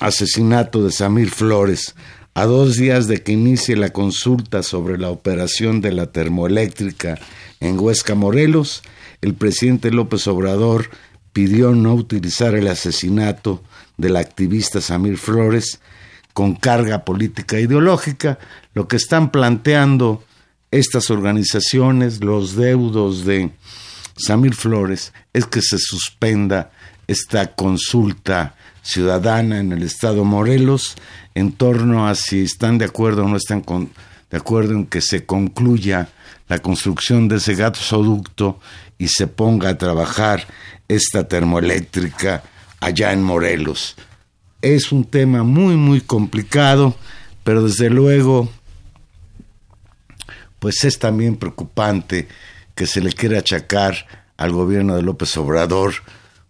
[0.00, 1.94] asesinato de Samir Flores,
[2.34, 7.18] a dos días de que inicie la consulta sobre la operación de la termoeléctrica
[7.60, 8.82] en Huesca, Morelos,
[9.20, 10.90] el presidente López Obrador
[11.32, 13.62] pidió no utilizar el asesinato
[13.96, 15.80] del activista Samir Flores
[16.32, 18.38] con carga política ideológica,
[18.74, 20.24] lo que están planteando
[20.70, 23.50] estas organizaciones, los deudos de
[24.16, 26.70] Samir Flores, es que se suspenda
[27.06, 30.96] esta consulta ciudadana en el estado Morelos
[31.34, 33.62] en torno a si están de acuerdo o no están
[34.30, 36.08] de acuerdo en que se concluya
[36.48, 38.58] la construcción de ese gasoducto
[38.98, 40.46] y se ponga a trabajar
[40.88, 42.42] esta termoeléctrica
[42.82, 43.96] allá en Morelos.
[44.60, 46.94] Es un tema muy, muy complicado,
[47.44, 48.50] pero desde luego,
[50.58, 52.28] pues es también preocupante
[52.74, 54.06] que se le quiera achacar
[54.36, 55.94] al gobierno de López Obrador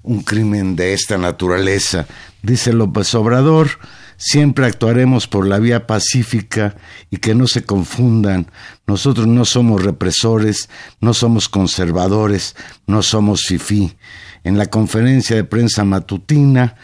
[0.03, 2.07] un crimen de esta naturaleza.
[2.43, 3.79] Dice López Obrador,
[4.17, 6.77] siempre actuaremos por la vía pacífica
[7.11, 8.51] y que no se confundan.
[8.87, 10.69] Nosotros no somos represores,
[11.01, 12.57] no somos conservadores,
[12.87, 13.97] no somos fifí.
[14.45, 16.77] En la conferencia de prensa matutina,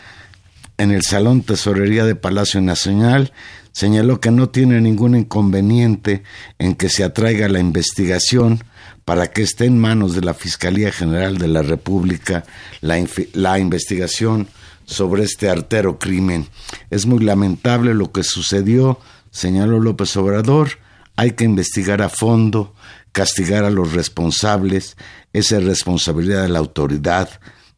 [0.76, 3.32] en el Salón Tesorería de Palacio Nacional,
[3.72, 6.22] señaló que no tiene ningún inconveniente
[6.58, 8.62] en que se atraiga la investigación
[9.04, 12.44] para que esté en manos de la Fiscalía General de la República
[12.80, 13.02] la,
[13.32, 14.48] la investigación
[14.84, 16.46] sobre este artero crimen.
[16.90, 18.98] Es muy lamentable lo que sucedió,
[19.30, 20.78] señaló López Obrador.
[21.16, 22.74] Hay que investigar a fondo,
[23.18, 24.96] castigar a los responsables.
[25.32, 27.28] Esa es responsabilidad de la autoridad,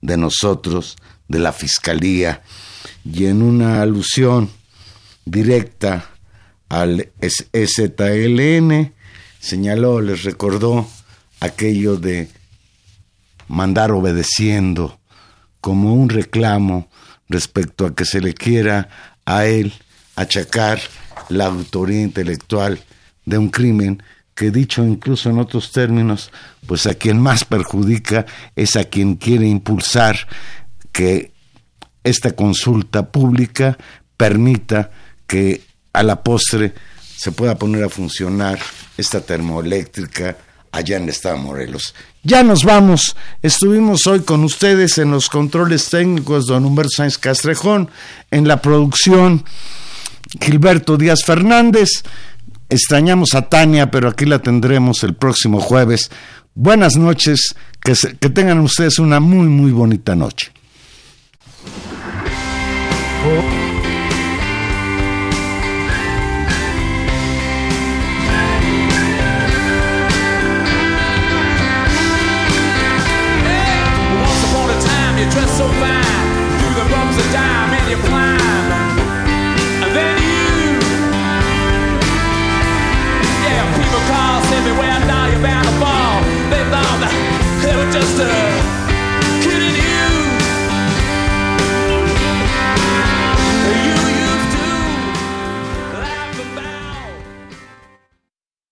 [0.02, 2.42] de nosotros, de la Fiscalía.
[3.10, 4.50] Y en una alusión
[5.24, 6.10] directa
[6.68, 8.92] al STLN,
[9.38, 10.86] señaló, les recordó
[11.40, 12.28] aquello de
[13.48, 15.00] mandar obedeciendo
[15.62, 16.90] como un reclamo
[17.30, 18.90] respecto a que se le quiera
[19.24, 19.72] a él
[20.16, 20.82] achacar
[21.30, 22.78] la autoría intelectual
[23.24, 24.02] de un crimen
[24.40, 26.30] que dicho incluso en otros términos,
[26.66, 28.24] pues a quien más perjudica
[28.56, 30.16] es a quien quiere impulsar
[30.92, 31.32] que
[32.04, 33.76] esta consulta pública
[34.16, 34.92] permita
[35.26, 35.60] que
[35.92, 36.72] a la postre
[37.18, 38.58] se pueda poner a funcionar
[38.96, 40.38] esta termoeléctrica
[40.72, 41.94] allá en el estado de Morelos.
[42.22, 43.14] Ya nos vamos.
[43.42, 47.90] Estuvimos hoy con ustedes en los controles técnicos, don Humberto Sáenz Castrejón,
[48.30, 49.44] en la producción
[50.40, 51.90] Gilberto Díaz Fernández.
[52.70, 56.10] Extrañamos a Tania, pero aquí la tendremos el próximo jueves.
[56.54, 57.94] Buenas noches, que,
[58.30, 60.52] tengan ustedes una muy, muy bonita noche.
[63.22, 63.69] Once